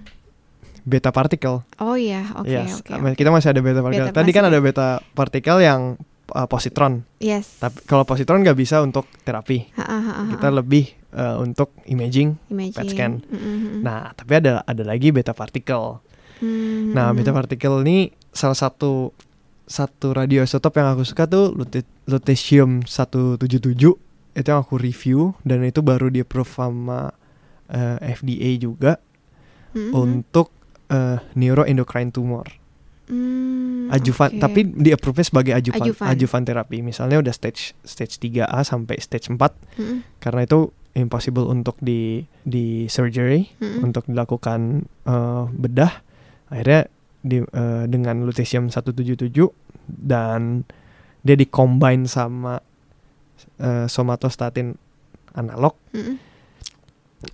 beta 0.83 1.11
particle 1.11 1.65
Oh 1.77 1.95
iya, 1.95 2.25
oke 2.35 2.49
Yes, 2.49 2.81
oke. 2.81 2.91
ama- 2.91 3.13
kita 3.13 3.29
masih 3.29 3.49
ada 3.49 3.61
beta 3.61 3.81
particle 3.81 4.09
Beta 4.09 4.15
tadi 4.15 4.31
kan 4.31 4.45
ada 4.45 4.59
beta 4.59 4.89
particle 5.13 5.61
yang 5.61 5.81
uh, 6.31 6.45
positron 6.45 7.05
Yes. 7.19 7.57
tapi 7.59 7.85
kalau 7.85 8.03
positron 8.03 8.41
nggak 8.41 8.57
bisa 8.57 8.81
untuk 8.81 9.05
terapi 9.21 9.69
Ha, 9.73 9.83
ha, 9.83 9.99
ha, 9.99 10.13
ha, 10.15 10.23
kita 10.31 10.49
lebih 10.51 10.85
uh, 11.11 11.37
untuk 11.39 11.77
imaging 11.85 12.37
imaging. 12.49 12.73
PET 12.75 12.89
scan. 12.91 13.13
Mm, 13.21 13.37
mm, 13.37 13.57
mm. 13.59 13.81
nah 13.81 14.13
tapi 14.13 14.33
ada 14.35 14.61
ada 14.63 14.83
lagi 14.83 15.09
beta 15.09 15.33
particle 15.33 16.01
Hmm, 16.39 16.95
nah 16.95 17.11
mm, 17.11 17.17
beta 17.17 17.33
mm. 17.33 17.37
particle 17.37 17.83
ini 17.83 17.99
salah 18.31 18.55
satu 18.55 19.11
satu 19.67 20.15
radioisotop 20.15 20.71
yang 20.73 20.89
aku 20.89 21.03
suka 21.03 21.27
tuh 21.27 21.51
lute- 21.51 21.85
lutetium 22.07 22.81
177 22.81 23.45
itu 24.39 24.49
yang 24.49 24.63
aku 24.63 24.79
review 24.79 25.19
dan 25.43 25.61
itu 25.61 25.83
baru 25.83 26.09
di 26.09 26.23
approve 26.23 26.49
sama 26.49 27.11
uh, 27.69 27.97
FDA 27.99 28.57
juga 28.57 29.03
Mm, 29.69 29.81
mm. 29.85 29.93
untuk 29.93 30.49
uh, 30.89 31.21
neuroendocrine 31.35 32.09
tumor 32.09 32.49
Hmm, 33.09 33.89
ajuvan 33.89 34.37
oke. 34.37 34.41
tapi 34.41 34.61
di 34.65 34.93
approve 34.93 35.25
sebagai 35.25 35.57
ajuvan, 35.57 35.81
Ajuvan. 35.81 36.07
ajuvan 36.09 36.43
terapi 36.45 36.79
misalnya 36.81 37.17
udah 37.17 37.33
stage 37.33 37.73
stage 37.81 38.21
3A 38.21 38.61
sampai 38.61 39.01
stage 39.01 39.29
4 39.29 39.41
Mm, 39.81 39.99
karena 40.21 40.41
itu 40.45 40.59
impossible 40.93 41.49
untuk 41.49 41.81
di 41.81 42.21
di 42.45 42.85
surgery 42.85 43.49
mm, 43.57 43.65
mm. 43.65 43.81
untuk 43.81 44.05
dilakukan 44.05 44.61
eh, 45.05 45.45
bedah 45.49 45.93
akhirnya 46.49 46.89
di, 47.21 47.41
eh, 47.41 47.85
dengan 47.89 48.25
lutetium 48.25 48.69
177 48.69 49.25
dan 49.89 50.69
dia 51.21 51.33
dikombine 51.35 52.05
sama 52.05 52.61
eh, 53.61 53.87
somatostatin 53.87 54.75
analog 55.37 55.77
Mm, 55.95 56.03
mm. 56.03 56.17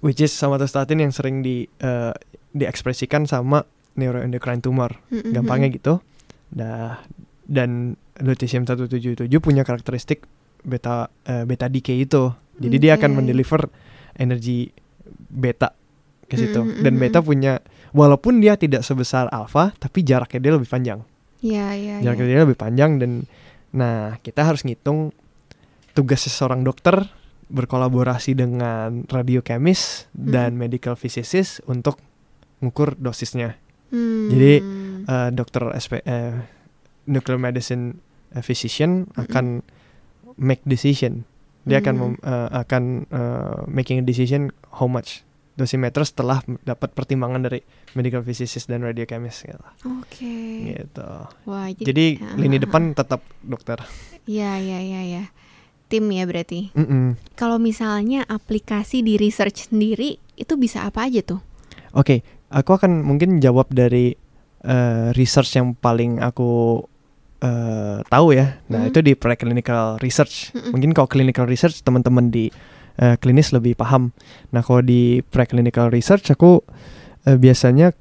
which 0.04 0.20
is 0.20 0.32
somatostatin 0.34 1.00
yang 1.00 1.12
sering 1.14 1.40
di 1.40 1.66
eh, 1.80 2.12
diekspresikan 2.54 3.26
sama 3.26 3.66
neuroendocrine 3.94 4.62
tumor 4.62 4.98
Mm-mm. 5.10 5.34
gampangnya 5.34 5.70
gitu. 5.70 6.02
Nah, 6.54 7.02
dan 7.46 7.98
lutetium 8.22 8.64
177 8.66 9.26
punya 9.42 9.66
karakteristik 9.66 10.26
beta 10.62 11.10
eh, 11.26 11.44
beta 11.44 11.66
decay 11.66 12.06
itu. 12.06 12.30
Jadi 12.54 12.76
dia 12.78 12.94
akan 12.94 13.18
mendeliver 13.18 13.66
energi 14.14 14.70
beta 15.34 15.74
ke 16.30 16.38
situ. 16.38 16.62
Mm, 16.62 16.70
mm, 16.70 16.82
Dan 16.86 16.92
mm, 16.94 17.00
beta 17.02 17.20
mm. 17.20 17.26
punya 17.26 17.52
walaupun 17.90 18.38
dia 18.38 18.54
tidak 18.54 18.86
sebesar 18.86 19.26
alfa, 19.30 19.74
tapi 19.76 20.06
jaraknya 20.06 20.40
dia 20.40 20.52
lebih 20.54 20.70
panjang. 20.70 21.00
Iya, 21.44 21.66
iya, 21.76 21.94
Jaraknya 22.00 22.24
iya. 22.24 22.32
dia 22.32 22.40
lebih 22.48 22.56
panjang 22.58 22.90
dan 22.96 23.10
nah, 23.74 24.16
kita 24.24 24.48
harus 24.48 24.64
ngitung 24.64 25.12
tugas 25.94 26.22
seorang 26.22 26.62
dokter 26.62 27.06
berkolaborasi 27.46 28.34
dengan 28.34 29.06
radiokemis 29.06 30.10
dan 30.10 30.56
medical 30.56 30.94
physicist 30.94 31.62
untuk 31.64 32.00
ngukur 32.58 32.96
dosisnya. 32.96 33.56
Hmm. 33.88 34.28
Jadi, 34.28 34.54
Eh, 35.04 35.28
dokter 35.30 35.68
SP 35.76 36.00
eh, 36.00 36.32
nuclear 37.04 37.36
medicine 37.36 38.00
eh, 38.32 38.40
physician 38.40 39.04
Mm-mm. 39.04 39.20
akan 39.20 39.60
make 40.34 40.64
decision. 40.64 41.28
Dia 41.62 41.78
akan 41.78 41.94
Hmm. 41.94 42.04
mem- 42.10 42.22
eh, 42.22 42.48
akan 42.56 42.82
eh, 43.06 43.58
making 43.68 44.00
a 44.00 44.02
decision 44.02 44.48
how 44.72 44.88
much 44.88 45.20
dosimeter 45.54 46.00
setelah 46.02 46.40
dapat 46.64 46.90
pertimbangan 46.90 47.44
dari 47.44 47.60
medical 47.92 48.24
physicist 48.24 48.64
dan 48.64 48.80
radiochemist 48.80 49.44
gitu. 49.44 49.60
Oke. 49.92 50.72
Gitu. 50.72 51.08
Wah, 51.44 51.68
Jadi 51.68 52.16
Ah, 52.18 52.32
lini 52.34 52.56
depan 52.56 52.90
tetap 52.90 53.20
dokter. 53.38 53.84
Iya, 54.24 54.56
iya, 54.56 54.78
iya, 54.80 55.00
ya. 55.04 55.24
Tim 55.94 56.10
ya 56.10 56.26
berarti. 56.26 56.74
Mm-mm. 56.74 57.14
Kalau 57.38 57.62
misalnya 57.62 58.26
aplikasi 58.26 59.06
di 59.06 59.14
research 59.14 59.70
sendiri 59.70 60.18
itu 60.34 60.58
bisa 60.58 60.82
apa 60.82 61.06
aja 61.06 61.22
tuh? 61.22 61.38
Oke, 61.94 62.26
aku 62.50 62.74
akan 62.74 63.06
mungkin 63.06 63.38
jawab 63.38 63.70
dari 63.70 64.10
eh, 64.66 65.14
research 65.14 65.54
yang 65.54 65.78
paling 65.78 66.18
aku 66.18 66.82
eh, 67.38 68.02
tahu 68.10 68.34
ya. 68.34 68.58
Nah, 68.66 68.82
Hmm. 68.82 68.90
itu 68.90 68.98
di 69.06 69.14
preclinical 69.14 70.02
research. 70.02 70.50
Mm-mm. 70.50 70.74
Mungkin 70.74 70.90
kalau 70.98 71.06
clinical 71.06 71.46
research 71.46 71.86
teman-teman 71.86 72.34
di 72.34 72.50
eh, 72.98 73.14
klinis 73.22 73.54
lebih 73.54 73.78
paham. 73.78 74.10
Nah, 74.50 74.66
kalau 74.66 74.82
di 74.82 75.22
preclinical 75.22 75.94
research 75.94 76.26
aku 76.34 76.58
eh, 77.22 77.38
biasanya 77.38 77.94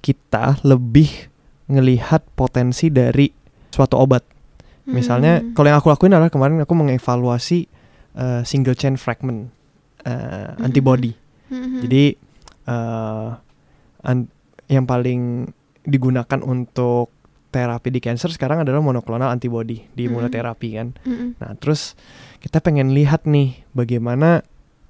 kita 0.00 0.64
lebih 0.64 1.28
ngelihat 1.68 2.24
potensi 2.32 2.88
dari 2.88 3.28
suatu 3.68 4.00
obat. 4.00 4.31
Misalnya, 4.82 5.38
Hmm. 5.38 5.54
kalau 5.54 5.68
yang 5.68 5.78
aku 5.78 5.88
lakuin 5.88 6.12
adalah 6.12 6.28
kemarin 6.28 6.58
aku 6.58 6.74
mengevaluasi 6.74 7.70
eh, 8.12 8.42
single 8.44 8.74
chain 8.74 8.96
fragment 8.96 9.48
eh, 10.02 10.10
Mhm. 10.52 10.62
antibody. 10.62 11.12
Hmm. 11.48 11.80
Jadi 11.80 12.18
an- 14.02 14.30
yang 14.66 14.84
paling 14.84 15.50
digunakan 15.82 16.40
untuk 16.40 17.10
terapi 17.52 17.88
di 17.88 18.00
cancer 18.00 18.32
sekarang 18.32 18.64
adalah 18.64 18.80
monoklonal 18.80 19.28
antibody 19.28 19.84
di 19.92 20.08
imunoterapi 20.08 20.68
kan. 20.72 20.88
Mm-mm. 21.04 21.36
Nah 21.36 21.52
terus 21.56 21.92
kita 22.38 22.58
pengen 22.58 22.96
lihat 22.96 23.24
nih 23.24 23.60
bagaimana 23.70 24.40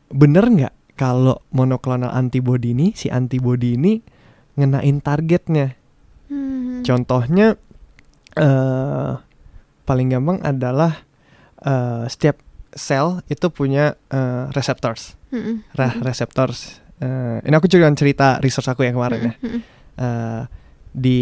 bener 0.08 0.46
nggak 0.46 0.74
kalau 0.94 1.42
monoklonal 1.50 2.08
antibody 2.08 2.70
ini 2.70 2.94
si 2.94 3.10
antibody 3.10 3.74
ini 3.74 3.98
ngenain 4.54 5.02
targetnya. 5.02 5.74
Hmm. 6.26 6.86
Contohnya 6.86 7.58
eh 8.32 9.12
paling 9.82 10.10
gampang 10.10 10.38
adalah 10.42 11.02
eh, 11.60 12.04
setiap 12.06 12.38
sel 12.72 13.20
itu 13.28 13.52
punya 13.52 13.94
eh, 14.08 14.44
receptors, 14.52 15.14
Mm-mm. 15.28 15.62
Re- 15.74 15.92
Mm-mm. 15.92 16.02
receptors. 16.02 16.80
Eh, 17.02 17.42
ini 17.44 17.54
aku 17.54 17.66
juga 17.66 17.90
cerita 17.92 18.38
research 18.38 18.70
aku 18.70 18.86
yang 18.86 18.94
kemarin 18.96 19.20
ya. 19.28 19.34
Mm-mm. 19.42 19.60
Eh, 19.98 20.42
di 20.92 21.20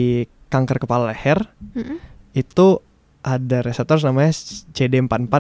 kanker 0.51 0.83
kepala 0.83 1.15
leher 1.15 1.39
Mm-mm. 1.75 1.99
itu 2.35 2.83
ada 3.21 3.61
reseptor 3.61 4.01
namanya 4.01 4.33
CD44 4.73 5.35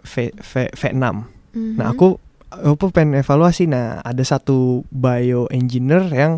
V, 0.00 0.14
V, 0.32 0.52
V6. 0.72 1.04
Mhm. 1.52 1.76
Nah, 1.76 1.92
aku 1.92 2.16
aku 2.48 2.88
pengen 2.88 3.20
evaluasi. 3.20 3.68
Nah, 3.68 4.00
ada 4.00 4.24
satu 4.24 4.88
bioengineer 4.88 6.08
yang 6.08 6.32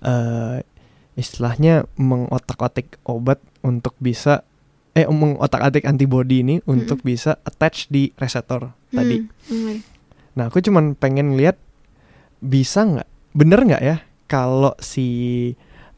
eh 0.00 0.64
istilahnya 1.16 1.88
mengotak-atik 1.96 3.00
obat 3.08 3.40
untuk 3.64 3.96
bisa 3.96 4.44
eh 4.96 5.04
mengotak-atik 5.04 5.84
antibody 5.84 6.40
ini 6.40 6.64
untuk 6.64 7.04
bisa 7.04 7.36
attach 7.44 7.84
di 7.86 8.16
reseptor 8.16 8.72
tadi. 8.88 9.20
Hmm. 9.20 9.28
Hmm. 9.52 9.76
Nah, 10.32 10.48
aku 10.48 10.58
cuman 10.58 10.96
pengen 10.96 11.36
lihat 11.36 11.60
bisa 12.38 12.80
nggak, 12.82 13.08
bener 13.32 13.60
nggak 13.62 13.82
ya 13.82 13.96
kalau 14.24 14.72
si 14.78 15.06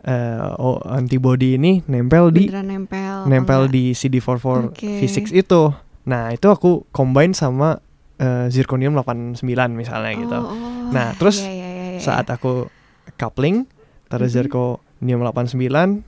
eh, 0.00 0.48
oh, 0.58 0.82
antibody 0.84 1.54
ini 1.54 1.82
nempel 1.84 2.30
di 2.30 2.46
Beneran 2.46 2.66
nempel. 2.68 3.14
apa 3.22 3.28
nempel 3.28 3.60
enggak? 3.66 3.74
di 3.74 3.84
CD44 3.92 4.46
Oke. 4.70 4.90
V6 4.98 5.30
itu. 5.32 5.62
Nah, 6.04 6.30
itu 6.30 6.46
aku 6.48 6.86
combine 6.90 7.34
sama 7.34 7.78
eh, 8.16 8.46
zirconium 8.48 8.94
89 8.94 9.46
misalnya 9.70 10.12
gitu. 10.16 10.34
Oh, 10.34 10.50
oh. 10.50 10.90
Nah, 10.90 11.14
terus 11.14 11.38
Iya, 11.38 11.50
iya, 11.50 11.68
iya, 11.68 11.86
iya. 11.94 12.00
Saat 12.00 12.30
aku 12.30 12.66
coupling 13.14 13.66
taruh 14.06 14.26
Mhm. 14.26 14.34
zirconium 14.34 15.20
89 15.22 16.02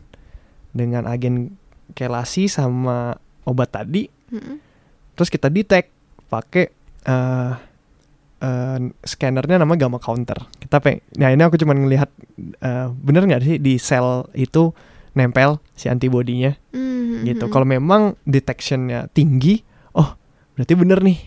dengan 0.70 1.07
agen 1.07 1.59
kelasi 1.92 2.46
sama 2.46 3.14
obat 3.44 3.72
tadi, 3.72 4.07
Mm-mm. 4.31 4.57
terus 5.14 5.29
kita 5.29 5.48
detect 5.48 5.90
pakai 6.26 6.70
eh 7.00 7.53
eh, 8.40 8.79
scannernya 9.03 9.61
nama 9.61 9.74
gamma 9.74 9.98
counter. 9.98 10.37
Kita 10.57 10.81
peng, 10.81 11.00
nah 11.16 11.29
ini 11.29 11.40
aku 11.40 11.57
cuma 11.57 11.72
ngelihat 11.72 12.09
eh, 12.61 12.87
bener 12.92 13.29
nggak 13.29 13.42
sih 13.42 13.57
di 13.59 13.76
sel 13.76 14.24
itu 14.33 14.72
nempel 15.12 15.59
si 15.74 15.90
antibodinya 15.90 16.55
Mhm, 16.70 17.26
gitu. 17.26 17.50
Kalau 17.50 17.66
memang 17.66 18.14
detectionnya 18.22 19.11
tinggi, 19.11 19.59
oh 19.92 20.14
berarti 20.55 20.72
bener 20.79 21.03
nih 21.03 21.18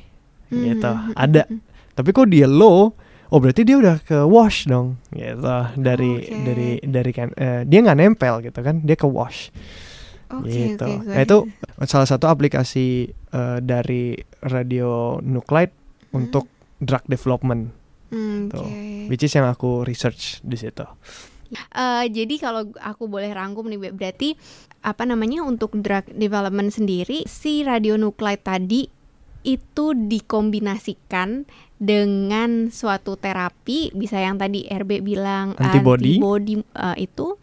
gitu. 0.49 0.89
Mhm, 0.89 1.13
Ada. 1.13 1.43
mhm. 1.49 1.59
Tapi 1.93 2.09
kok 2.09 2.25
dia 2.31 2.49
low, 2.49 2.95
oh 3.29 3.37
berarti 3.37 3.61
dia 3.61 3.77
udah 3.77 4.01
ke 4.01 4.23
wash 4.25 4.65
dong 4.65 4.97
gitu 5.13 5.45
dari 5.77 6.11
Oke. 6.17 6.33
dari 6.41 6.69
dari 6.81 7.11
kan 7.13 7.29
eh, 7.35 7.61
dia 7.67 7.79
nggak 7.83 7.97
nempel 7.99 8.41
gitu 8.41 8.59
kan, 8.63 8.81
dia 8.81 8.97
ke 8.97 9.05
wash 9.05 9.53
Oke, 10.29 10.49
gitu. 10.71 10.85
oke. 10.85 11.07
Nah 11.07 11.21
itu 11.21 11.37
salah 11.83 12.05
satu 12.05 12.25
aplikasi 12.25 12.85
eh, 13.09 13.57
dari 13.59 14.13
radionuclide 14.39 15.73
Mhm. 16.05 16.13
untuk 16.13 16.45
drug 16.77 17.03
development, 17.05 17.73
Hmm, 18.07 18.47
tuh. 18.47 18.61
Oke. 18.61 19.07
which 19.07 19.21
is 19.21 19.31
yang 19.31 19.45
aku 19.45 19.81
research 19.81 20.37
di 20.41 20.55
situ. 20.55 20.85
Eh, 21.53 22.05
jadi 22.07 22.35
kalau 22.37 22.73
aku 22.75 23.05
boleh 23.05 23.29
rangkum 23.29 23.65
nih, 23.65 23.91
berarti 23.91 24.33
apa 24.81 25.03
namanya 25.03 25.41
untuk 25.41 25.73
drug 25.75 26.05
development 26.11 26.69
sendiri 26.69 27.23
si 27.23 27.61
radionuklide 27.61 28.41
tadi 28.41 28.81
itu 29.43 29.85
dikombinasikan 29.93 31.43
dengan 31.75 32.69
suatu 32.69 33.13
terapi 33.13 33.91
bisa 33.91 34.15
yang 34.17 34.39
tadi 34.39 34.63
RB 34.65 35.03
bilang 35.03 35.53
Antibody. 35.55 36.15
antibody, 36.15 36.53
eh, 36.59 36.97
itu 37.01 37.35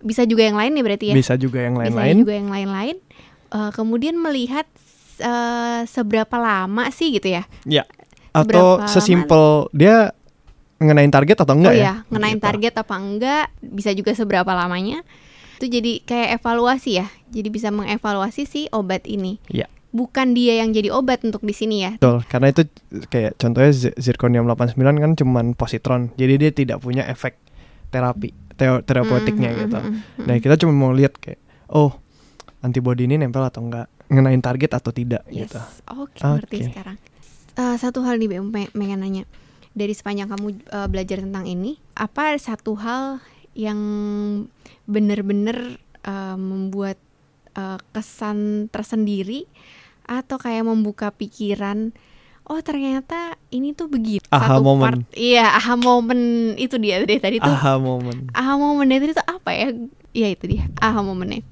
bisa 0.00 0.24
juga 0.24 0.42
yang 0.42 0.56
lain 0.56 0.72
nih 0.72 0.82
berarti 0.82 1.06
ya? 1.08 1.14
Bisa 1.14 1.34
juga 1.34 1.60
yang 1.60 1.74
bisa 1.74 1.84
lain-lain. 1.86 2.16
juga 2.18 2.34
yang 2.34 2.48
lain-lain. 2.48 2.96
Eh, 3.50 3.70
kemudian 3.70 4.16
melihat 4.16 4.64
eh, 5.18 5.80
seberapa 5.84 6.36
lama 6.36 6.88
sih 6.90 7.12
gitu 7.12 7.28
ya? 7.30 7.44
Atau 8.30 8.78
Seberapa 8.78 8.88
sesimpel 8.88 9.44
dia 9.70 10.14
ngenain 10.78 11.10
target 11.10 11.36
atau 11.36 11.52
enggak 11.52 11.72
oh 11.72 11.76
ya? 11.76 11.84
ya 11.84 11.94
ngenain 12.08 12.36
Gitu. 12.36 12.46
target 12.46 12.74
apa 12.76 12.94
enggak? 12.94 13.46
Bisa 13.60 13.90
juga 13.90 14.14
seberapa 14.14 14.48
lamanya? 14.48 15.02
Itu 15.58 15.68
jadi 15.68 16.00
kayak 16.00 16.40
evaluasi 16.40 16.90
ya. 16.96 17.06
Jadi 17.28 17.48
bisa 17.48 17.68
mengevaluasi 17.68 18.42
si 18.44 18.64
obat 18.70 19.04
ini. 19.04 19.36
Iya. 19.46 19.68
bukan 19.90 20.32
dia 20.32 20.62
yang 20.62 20.70
jadi 20.70 20.88
obat 20.88 21.20
untuk 21.20 21.42
di 21.42 21.50
sini 21.50 21.82
ya? 21.82 21.98
Betul, 21.98 22.22
karena 22.24 22.54
itu 22.54 22.62
kayak 23.10 23.34
contohnya 23.34 23.72
zi- 23.74 23.96
zirconium 23.98 24.46
89 24.46 24.78
kan 24.78 25.12
cuman 25.18 25.46
positron. 25.52 26.14
Jadi 26.14 26.34
dia 26.38 26.50
tidak 26.54 26.78
punya 26.78 27.02
efek 27.04 27.34
terapi, 27.90 28.30
teo- 28.60 28.82
terapeutiknya 28.82 29.50
Mm, 29.50 29.58
gitu. 29.58 29.78
mm, 29.78 29.88
mm, 29.88 29.96
mm. 30.18 30.26
Nah, 30.28 30.36
kita 30.36 30.54
cuma 30.54 30.72
mau 30.72 30.92
lihat 30.92 31.16
kayak 31.16 31.40
oh, 31.66 31.96
antibody 32.60 33.08
ini 33.08 33.16
nempel 33.16 33.40
atau 33.40 33.64
enggak, 33.64 33.88
ngenain 34.06 34.38
target 34.38 34.70
atau 34.70 34.92
tidak 34.92 35.24
Yes. 35.26 35.48
gitu. 35.48 35.60
Oke, 35.96 36.20
ngerti 36.20 36.56
Oke. 36.58 36.66
sekarang. 36.68 36.96
Eh, 37.52 37.76
satu 37.76 38.04
hal 38.04 38.16
nih, 38.16 38.28
pe- 38.28 38.68
pengen 38.70 39.00
nanya. 39.00 39.24
Dari 39.70 39.90
sepanjang 39.90 40.28
kamu 40.28 40.46
eh, 40.60 40.86
belajar 40.86 41.18
tentang 41.18 41.46
ini, 41.46 41.80
apa 41.94 42.36
satu 42.36 42.76
hal 42.76 43.24
yang 43.54 43.80
bener-bener 44.84 45.78
eh, 46.02 46.36
membuat 46.36 46.98
eh, 47.54 47.78
kesan 47.90 48.68
tersendiri 48.68 49.46
atau 50.04 50.36
kayak 50.36 50.66
membuka 50.66 51.10
pikiran? 51.10 51.94
Oh 52.50 52.58
ternyata 52.58 53.14
ini 53.48 53.70
tuh 53.70 53.86
begitu. 53.86 54.26
Aha 54.28 54.58
Satu 54.58 54.66
moment. 54.66 55.06
part- 55.06 55.14
Iya, 55.14 55.54
aha 55.54 55.78
momen 55.78 56.18
itu 56.56 56.74
dia 56.76 56.98
deh 57.00 57.16
tadi 57.16 57.38
tuh. 57.38 57.46
Aha 57.46 57.78
moment. 57.78 58.26
Aha 58.32 58.52
momen 58.54 58.90
itu 58.90 59.14
tuh 59.14 59.22
apa 59.22 59.50
ya? 59.50 59.70
Iya 60.10 60.34
itu 60.34 60.50
dia. 60.50 60.66
Aha 60.76 60.98
momennya. 60.98 61.46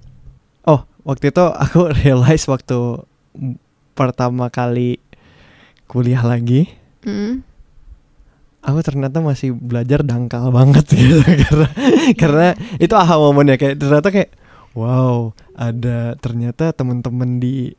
Oh, 0.65 0.83
waktu 1.05 1.31
itu 1.31 1.39
aku 1.41 1.87
realize 2.03 2.45
waktu 2.45 3.07
pertama 3.95 4.47
kali 4.49 4.99
kuliah 5.87 6.21
lagi, 6.21 6.67
Mm. 7.01 7.47
aku 8.61 8.79
ternyata 8.83 9.19
masih 9.19 9.55
belajar 9.55 10.03
dangkal 10.03 10.51
banget 10.59 10.83
gitu 10.89 11.23
karena 11.23 11.69
karena 12.13 12.49
itu 12.77 12.93
aha 12.93 13.15
momennya 13.17 13.55
kayak 13.55 13.79
ternyata 13.79 14.11
kayak 14.11 14.31
wow 14.75 15.31
ada 15.55 16.15
ternyata 16.17 16.71
teman-teman 16.71 17.39
di 17.39 17.73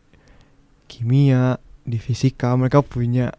kimia 0.87 1.59
di 1.89 1.97
fisika 1.97 2.53
mereka 2.53 2.79
punya 2.79 3.33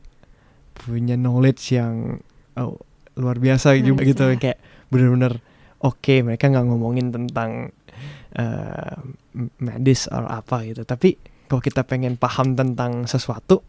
punya 0.74 1.14
knowledge 1.14 1.72
yang 1.72 2.18
oh, 2.54 2.76
luar 3.14 3.36
biasa 3.36 3.72
Luar 3.72 3.84
juga 3.84 4.02
gitu 4.02 4.24
biasa. 4.26 4.40
kayak 4.40 4.58
bener-bener 4.88 5.38
oke 5.80 6.14
mereka 6.20 6.44
nggak 6.46 6.66
ngomongin 6.66 7.08
tentang 7.08 7.70
eh, 8.32 8.96
medis 9.58 10.06
or 10.06 10.24
apa 10.24 10.62
gitu 10.64 10.82
tapi 10.82 11.14
kalau 11.46 11.58
kita 11.58 11.82
pengen 11.82 12.14
paham 12.14 12.54
tentang 12.54 13.04
sesuatu 13.04 13.62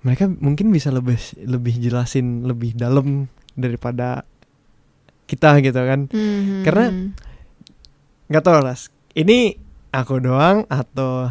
mereka 0.00 0.28
mungkin 0.28 0.68
bisa 0.68 0.88
lebih 0.88 1.16
lebih 1.40 1.76
jelasin 1.78 2.44
lebih 2.44 2.72
dalam 2.72 3.26
daripada 3.52 4.22
kita 5.26 5.58
gitu 5.58 5.76
kan 5.78 6.06
Mhm. 6.06 6.62
Karena- 6.62 6.92
nggak 8.26 8.42
tahu 8.42 8.58
las 8.60 8.88
ini 9.12 9.54
aku 9.90 10.18
doang 10.18 10.66
atau 10.66 11.30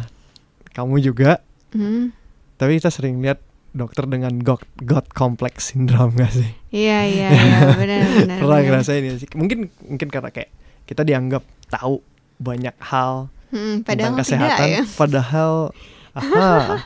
kamu 0.70 0.96
juga 1.02 1.40
Mhm. 1.72 2.12
Tapi 2.56 2.76
kita 2.76 2.88
sering 2.88 3.18
lihat 3.18 3.40
dokter 3.70 4.04
dengan 4.04 4.32
God, 4.38 4.64
God 4.78 5.06
complex 5.10 5.70
syndrome 5.70 6.12
gak 6.14 6.32
sih 6.32 6.48
Iya 6.70 6.98
iya 7.04 7.28
iya 7.30 7.58
benar 7.80 8.00
benar. 8.16 8.36
pernah 8.38 8.58
ngerasain 8.62 9.02
ya 9.02 9.14
sih 9.16 9.28
mungkin 9.32 9.68
mungkin 9.82 10.08
karena 10.08 10.30
kayak 10.30 10.48
kita 10.84 11.02
dianggap 11.02 11.44
tahu 11.68 12.00
banyak 12.36 12.72
hal 12.80 13.28
Mhm, 13.46 13.84
tentang 13.84 14.18
kesehatan 14.18 14.58
tidak 14.58 14.68
ya. 14.72 14.82
padahal 14.92 15.70
aha 16.18 16.82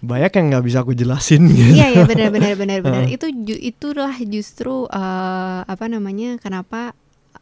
banyak 0.00 0.32
yang 0.32 0.46
nggak 0.50 0.64
bisa 0.64 0.78
aku 0.80 0.92
jelasin 0.92 1.44
gitu. 1.46 1.76
Iya 1.76 1.86
iya 1.92 2.02
benar 2.02 2.32
benar 2.32 2.56
benar 2.56 2.78
benar. 2.84 3.02
Itu 3.06 3.28
ju- 3.30 3.60
itulah 3.60 4.16
justru 4.18 4.88
eh, 4.88 5.60
apa 5.62 5.84
namanya? 5.86 6.40
Kenapa 6.40 6.96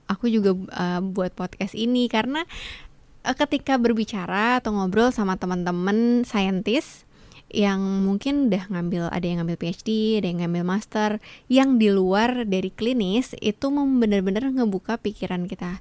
aku 0.04 0.26
juga 0.26 0.52
eh, 0.58 1.00
buat 1.00 1.32
podcast 1.32 1.72
ini 1.72 2.04
karena 2.06 2.42
eh, 3.22 3.32
ketika 3.32 3.78
berbicara 3.78 4.58
atau 4.58 4.74
ngobrol 4.74 5.08
sama 5.08 5.38
teman-teman 5.38 6.26
saintis 6.26 7.06
yang 7.48 7.80
mungkin 8.04 8.52
udah 8.52 8.68
ngambil 8.68 9.08
ada 9.08 9.24
yang 9.24 9.40
ngambil 9.40 9.56
PhD, 9.56 10.20
ada 10.20 10.28
yang 10.28 10.44
ngambil 10.44 10.64
master, 10.68 11.10
yang 11.48 11.80
di 11.80 11.88
luar 11.88 12.44
dari 12.44 12.68
klinis 12.68 13.32
itu 13.40 13.72
benar-benar 13.72 14.52
ngebuka 14.52 15.00
pikiran 15.00 15.48
kita. 15.48 15.80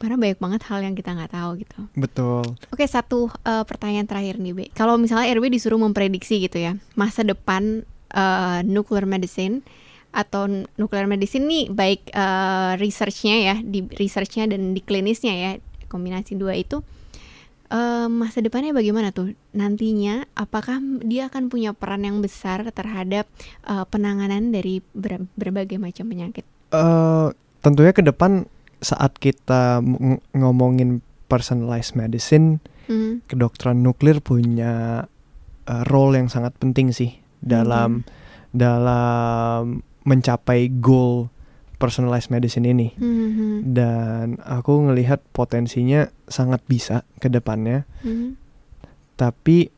Karena 0.00 0.16
banyak 0.20 0.40
banget 0.40 0.62
hal 0.68 0.80
yang 0.84 0.96
kita 0.96 1.16
nggak 1.16 1.32
tahu 1.32 1.50
gitu. 1.64 1.80
betul 1.96 2.44
Oke, 2.72 2.84
satu 2.84 3.28
eh, 3.44 3.64
pertanyaan 3.64 4.08
terakhir 4.08 4.40
nih, 4.40 4.52
Be. 4.52 4.64
Kalau 4.72 4.96
misalnya 5.00 5.32
RB 5.32 5.52
disuruh 5.52 5.80
memprediksi 5.80 6.40
gitu 6.40 6.60
ya, 6.60 6.76
masa 6.96 7.24
depan 7.24 7.84
eh, 8.12 8.60
nuclear 8.64 9.04
medicine 9.04 9.64
atau 10.14 10.46
nuclear 10.78 11.08
medicine 11.10 11.44
nih 11.44 11.64
baik 11.72 12.08
eh, 12.12 12.72
researchnya 12.80 13.36
ya, 13.52 13.56
di 13.60 13.84
researchnya 13.96 14.48
dan 14.48 14.72
di 14.72 14.80
klinisnya 14.80 15.32
ya, 15.32 15.50
kombinasi 15.92 16.36
dua 16.40 16.56
itu 16.56 16.80
eh, 17.70 18.08
masa 18.10 18.44
depannya 18.44 18.74
bagaimana 18.76 19.14
tuh 19.14 19.32
nantinya? 19.56 20.26
Apakah 20.36 20.80
dia 21.04 21.28
akan 21.32 21.48
punya 21.48 21.72
peran 21.72 22.04
yang 22.04 22.20
besar 22.20 22.64
terhadap 22.74 23.28
eh, 23.64 23.84
penanganan 23.88 24.50
dari 24.52 24.84
ber- 24.92 25.30
berbagai 25.38 25.80
macam 25.80 26.08
penyakit? 26.08 26.44
eh 26.74 27.28
tentunya 27.62 27.94
ke 27.94 28.02
depan 28.02 28.44
saat 28.82 29.16
kita 29.16 29.80
ng- 29.80 30.20
ngomongin 30.36 31.00
personalized 31.30 31.96
medicine 31.96 32.60
Hmm, 32.84 33.24
kedokteran 33.24 33.80
nuklir 33.80 34.20
punya 34.20 35.04
uh, 35.64 35.82
role 35.88 36.20
yang 36.20 36.28
sangat 36.28 36.52
penting 36.60 36.92
sih 36.92 37.16
dalam 37.40 38.04
dalam 38.52 39.80
mencapai 40.04 40.68
goal 40.84 41.32
personalized 41.74 42.28
medicine 42.28 42.64
ini 42.64 42.94
hmm, 42.94 43.28
hmm, 43.28 43.56
dan 43.70 44.26
aku 44.40 44.84
ngelihat 44.84 45.22
potensinya 45.30 46.06
sangat 46.24 46.62
bisa 46.64 47.02
ke 47.18 47.26
depannya 47.26 47.82
hmm. 48.00 48.38
tapi 49.14 49.68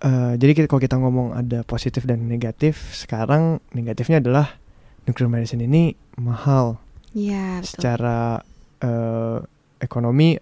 eh, 0.00 0.32
jadi 0.34 0.52
kita- 0.54 0.68
kalau 0.68 0.80
kita 0.80 0.96
ngomong 0.96 1.32
ada 1.32 1.62
positif 1.62 2.04
dan 2.04 2.24
negatif 2.24 2.92
sekarang 2.92 3.60
negatifnya 3.70 4.18
adalah 4.18 4.56
nuclear 5.04 5.28
medicine 5.28 5.60
ini 5.60 5.92
mahal 6.16 6.80
Ya, 7.10 7.62
betul. 7.62 7.70
secara 7.70 8.42
eh, 8.80 9.38
ekonomi 9.78 10.34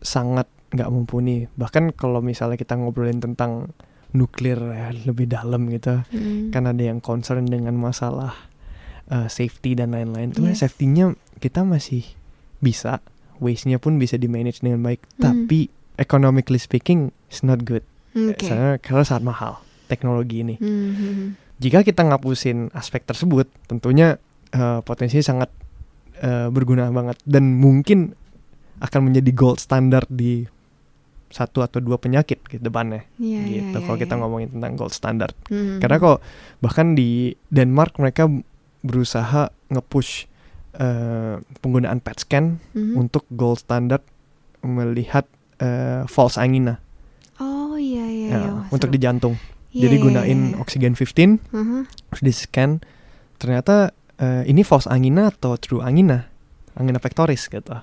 sangat 0.00 0.48
nggak 0.68 0.88
mumpuni 0.88 1.44
bahkan 1.54 1.90
kalau 1.90 2.20
misalnya 2.20 2.56
kita 2.56 2.72
ngobrolin 2.72 3.18
tentang 3.18 3.72
nuklir 4.10 4.56
ya, 4.56 4.88
lebih 5.04 5.28
dalam 5.28 5.68
gitu 5.68 6.00
Hmm. 6.08 6.48
kan 6.48 6.64
ada 6.64 6.80
yang 6.80 7.00
concern 7.00 7.44
dengan 7.44 7.76
masalah 7.76 8.32
eh, 9.08 9.26
safety 9.26 9.72
dan 9.72 9.90
lain-lain 9.90 10.30
tuh 10.30 10.44
Yes. 10.44 10.60
safety-nya 10.60 11.12
kita 11.36 11.62
masih 11.62 12.04
bisa 12.58 13.00
waste-nya 13.38 13.76
pun 13.76 13.96
bisa 13.96 14.14
di 14.14 14.26
manage 14.26 14.60
dengan 14.60 14.82
baik 14.82 15.00
Hmm. 15.14 15.46
tapi 15.46 15.68
economically 15.96 16.56
speaking 16.56 17.00
it's 17.26 17.40
not 17.40 17.62
good 17.62 17.82
Oke. 18.10 18.44
Soalnya- 18.44 18.78
karena 18.78 19.02
sangat 19.02 19.24
mahal 19.24 19.52
teknologi 19.86 20.42
ini 20.42 20.54
Hmm, 20.54 20.68
hmm, 20.90 20.92
hmm. 20.92 21.28
jika 21.56 21.80
kita 21.80 22.02
ngapusin 22.04 22.68
aspek 22.72 23.02
tersebut 23.02 23.46
tentunya 23.64 24.18
eh, 24.48 24.80
potensinya 24.80 25.22
sangat 25.22 25.50
eh, 26.16 26.48
berguna 26.48 26.88
banget 26.88 27.16
dan 27.22 27.54
mungkin 27.54 28.16
akan 28.78 29.00
menjadi 29.04 29.30
gold 29.32 29.58
standard 29.58 30.08
di 30.08 30.46
satu 31.28 31.60
atau 31.60 31.78
dua 31.78 31.94
penyakit 31.94 32.40
ke 32.40 32.56
depannya 32.56 33.04
Iya, 33.14 33.38
iya, 33.38 33.60
gitu 33.62 33.76
iya, 33.76 33.84
kalau 33.84 33.96
kita 33.96 34.14
iya. 34.14 34.20
ngomongin 34.20 34.48
tentang 34.50 34.72
gold 34.74 34.90
standard 34.90 35.36
Hmm. 35.46 35.76
karena 35.76 35.96
kok 35.96 36.18
bahkan 36.58 36.92
di 36.92 37.30
Denmark 37.46 37.98
mereka 37.98 38.26
berusaha 38.80 39.50
nge-push 39.68 40.26
eh, 40.74 41.34
penggunaan 41.58 41.98
PET 41.98 42.18
scan 42.20 42.44
Mhm. 42.72 42.94
untuk 42.96 43.26
gold 43.30 43.58
standard 43.58 44.02
melihat 44.60 45.26
eh, 45.58 46.06
false 46.06 46.36
angina 46.36 46.78
Oh 47.38 47.74
iya 47.74 48.06
iya. 48.06 48.28
Ya, 48.28 48.38
iya. 48.44 48.52
Untuk 48.68 48.90
di 48.90 48.98
jantung 48.98 49.38
Iya, 49.68 49.84
jadi 49.84 49.94
iya, 49.94 50.02
gunain 50.02 50.40
iya. 50.50 50.56
oksigen 50.58 50.94
15 50.94 51.38
Mhm. 51.50 51.78
terus 52.08 52.22
di 52.22 52.32
scan 52.32 52.70
ternyata 53.36 53.90
eh, 54.16 54.42
ini 54.46 54.62
false 54.62 54.86
angina 54.86 55.28
atau 55.28 55.54
true 55.54 55.78
angina 55.78 56.26
angina 56.74 56.98
pectoris 56.98 57.46
gitu 57.46 57.74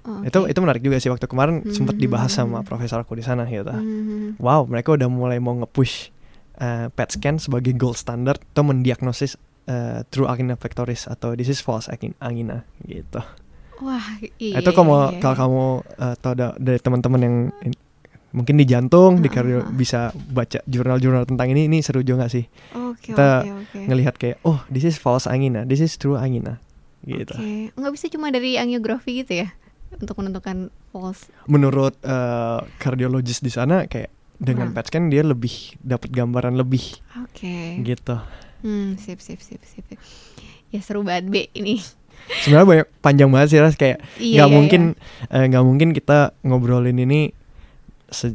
Oh, 0.00 0.24
itu 0.24 0.32
oke. 0.34 0.48
itu 0.48 0.58
menarik 0.58 0.80
juga 0.80 0.96
sih 0.96 1.06
waktu 1.06 1.28
kemarin 1.28 1.60
sempat 1.68 1.94
Mhm, 1.94 2.02
dibahas 2.02 2.32
mhm, 2.32 2.38
sama 2.40 2.58
mhm. 2.58 2.66
profesor 2.66 2.98
aku 2.98 3.12
di 3.12 3.22
sana 3.22 3.44
gitu 3.44 3.68
Mhm. 3.68 4.38
wow 4.38 4.64
mereka 4.64 4.96
udah 4.96 5.06
mulai 5.06 5.36
mau 5.36 5.52
nge-push 5.56 6.08
eh, 6.56 6.88
PET 6.88 7.08
scan 7.12 7.36
sebagai 7.36 7.72
gold 7.72 7.94
standard 7.94 8.40
atau 8.46 8.64
mendiagnosis 8.64 9.36
eh, 9.64 10.00
true 10.06 10.24
angina 10.24 10.54
pectoris 10.54 11.04
atau 11.04 11.32
this 11.32 11.48
is 11.48 11.58
false 11.58 11.86
angin- 11.86 12.16
angina 12.18 12.62
gitu 12.82 13.20
Wah, 13.78 14.04
iya. 14.36 14.60
itu 14.60 14.70
kalau 14.70 15.08
iya, 15.08 15.18
kalau 15.18 15.32
iya. 15.32 15.40
kamu 15.40 15.64
eh, 15.98 16.14
tahu 16.16 16.34
da- 16.34 16.56
dari 16.56 16.78
teman-teman 16.78 17.20
yang 17.20 17.36
in- 17.62 17.80
mungkin 18.30 18.54
di 18.54 18.64
jantung 18.64 19.18
di 19.18 19.26
Ah, 19.26 19.32
kardio 19.32 19.58
ah, 19.58 19.66
bisa 19.68 20.00
baca 20.12 20.62
jurnal-jurnal 20.64 21.24
tentang 21.24 21.48
ini 21.48 21.66
ini 21.66 21.80
seru 21.80 22.00
juga 22.00 22.28
sih 22.28 22.46
Oke, 22.72 23.10
kita 23.10 23.42
oke, 23.42 23.50
oke. 23.66 23.78
ngelihat 23.82 24.14
kayak 24.14 24.38
oh 24.42 24.62
this 24.68 24.82
is 24.82 24.94
false 24.94 25.24
angina 25.24 25.64
this 25.64 25.78
is 25.78 25.94
true 25.94 26.14
angina 26.14 26.62
gitu 27.02 27.32
Oke, 27.32 27.72
nggak 27.72 27.90
bisa 27.90 28.06
cuma 28.06 28.28
dari 28.28 28.54
angiografi 28.54 29.18
gitu 29.18 29.34
ya 29.36 29.48
untuk 29.92 30.14
menentukan 30.14 30.68
false. 30.90 31.26
menurut 31.44 31.98
eh, 32.00 32.60
kardiologis 32.76 33.40
di 33.40 33.48
sana 33.48 33.84
kayak 33.84 34.12
dengan 34.36 34.70
Hmm. 34.70 34.74
PET 34.74 34.86
scan 34.86 35.04
dia 35.06 35.20
lebih 35.20 35.52
dapat 35.80 36.08
gambaran 36.08 36.54
lebih 36.54 37.02
Oke. 37.18 37.82
gitu 37.82 38.14
Hmm, 38.60 38.96
sip, 38.96 39.18
sip, 39.18 39.40
sip, 39.40 39.60
sip. 39.62 39.86
Ya 40.68 40.80
seru 40.80 41.00
banget 41.00 41.26
B 41.26 41.36
ini. 41.52 41.80
sebenarnya 42.30 42.66
banyak 42.68 42.88
panjang 43.00 43.28
banget 43.28 43.48
sih 43.48 43.58
ras 43.58 43.74
kayak 43.74 43.98
Iya, 44.16 44.44
nggak 44.44 44.48
iya, 44.48 44.54
mungkin 44.54 44.82
eh, 45.26 45.44
nggak 45.46 45.64
mungkin 45.64 45.88
kita 45.90 46.18
ngobrolin 46.42 46.94
ini 46.96 47.32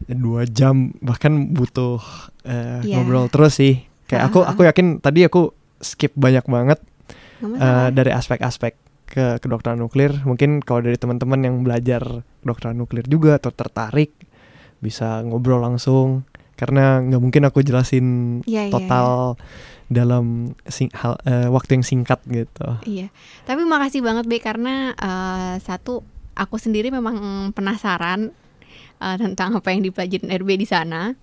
dua 0.09 0.43
jam 0.43 0.91
bahkan 0.99 1.51
butuh 1.51 2.01
eh, 2.41 2.81
Iya. 2.81 2.95
ngobrol 2.97 3.27
terus 3.27 3.55
sih 3.55 3.85
kayak 4.05 4.29
aku 4.29 4.41
Ha, 4.41 4.45
ha. 4.45 4.51
aku 4.51 4.61
yakin 4.65 4.87
tadi 4.97 5.23
aku 5.23 5.53
skip 5.79 6.11
banyak 6.13 6.43
banget 6.45 6.79
iya. 6.81 7.45
Eh, 7.45 7.47
masalah. 7.47 7.87
dari 7.91 8.11
aspek-aspek 8.11 8.73
ke 9.05 9.37
kedokteran 9.37 9.77
nuklir 9.77 10.17
mungkin 10.23 10.59
kalau 10.59 10.81
dari 10.81 10.97
teman-teman 10.97 11.39
yang 11.39 11.55
belajar 11.61 12.01
kedokteran 12.41 12.75
nuklir 12.75 13.05
juga 13.05 13.37
atau 13.37 13.51
tertarik 13.51 14.11
bisa 14.79 15.21
ngobrol 15.21 15.61
langsung 15.61 16.25
karena 16.55 17.03
nggak 17.03 17.21
mungkin 17.21 17.43
aku 17.45 17.59
jelasin 17.61 18.05
Iya, 18.43 18.67
iya, 18.67 18.73
total 18.73 19.35
dalam 19.85 20.55
sing- 20.65 20.91
hal, 20.91 21.19
eh, 21.23 21.45
waktu 21.45 21.77
yang 21.77 21.85
singkat 21.85 22.17
gitu 22.25 22.79
Iya, 22.83 23.13
tapi 23.43 23.61
makasih 23.63 24.01
banget 24.01 24.25
Be 24.25 24.39
karena 24.39 24.95
eh, 24.95 25.53
satu 25.61 26.01
aku 26.33 26.55
sendiri 26.57 26.89
memang 26.89 27.51
penasaran 27.51 28.31
eh, 28.97 29.17
tentang 29.19 29.55
apa 29.55 29.69
yang 29.69 29.83
dipelajarin 29.83 30.31
RB 30.33 30.55
di 30.55 30.67
sana. 30.67 31.13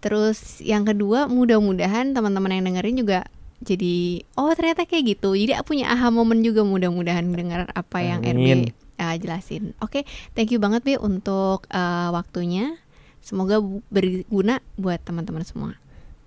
Terus 0.00 0.60
yang 0.60 0.84
kedua, 0.84 1.32
mudah-mudahan 1.32 2.12
teman-teman 2.12 2.60
yang 2.60 2.64
dengerin 2.68 2.96
juga 3.00 3.20
jadi 3.64 4.20
oh 4.36 4.52
ternyata 4.52 4.84
kayak 4.84 5.16
gitu. 5.16 5.32
Jadi 5.32 5.56
aku 5.56 5.72
punya 5.72 5.88
aha 5.88 6.12
momen 6.12 6.44
juga 6.44 6.60
mudah-mudahan 6.60 7.24
dengar 7.24 7.72
apa 7.72 7.98
yang 8.04 8.20
Amin. 8.20 8.68
RB 8.68 8.74
eh, 9.00 9.16
jelasin. 9.16 9.72
Oke, 9.80 10.04
thank 10.36 10.52
you 10.52 10.60
banget 10.60 10.84
Be 10.84 11.00
untuk 11.00 11.64
eh, 11.72 12.08
waktunya. 12.12 12.76
Semoga 13.24 13.56
berguna 13.88 14.60
buat 14.76 15.00
teman-teman 15.00 15.48
semua. 15.48 15.72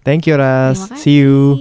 thank 0.02 0.26
you 0.26 0.34
Ras. 0.34 0.90
See 0.98 1.22
you 1.22 1.54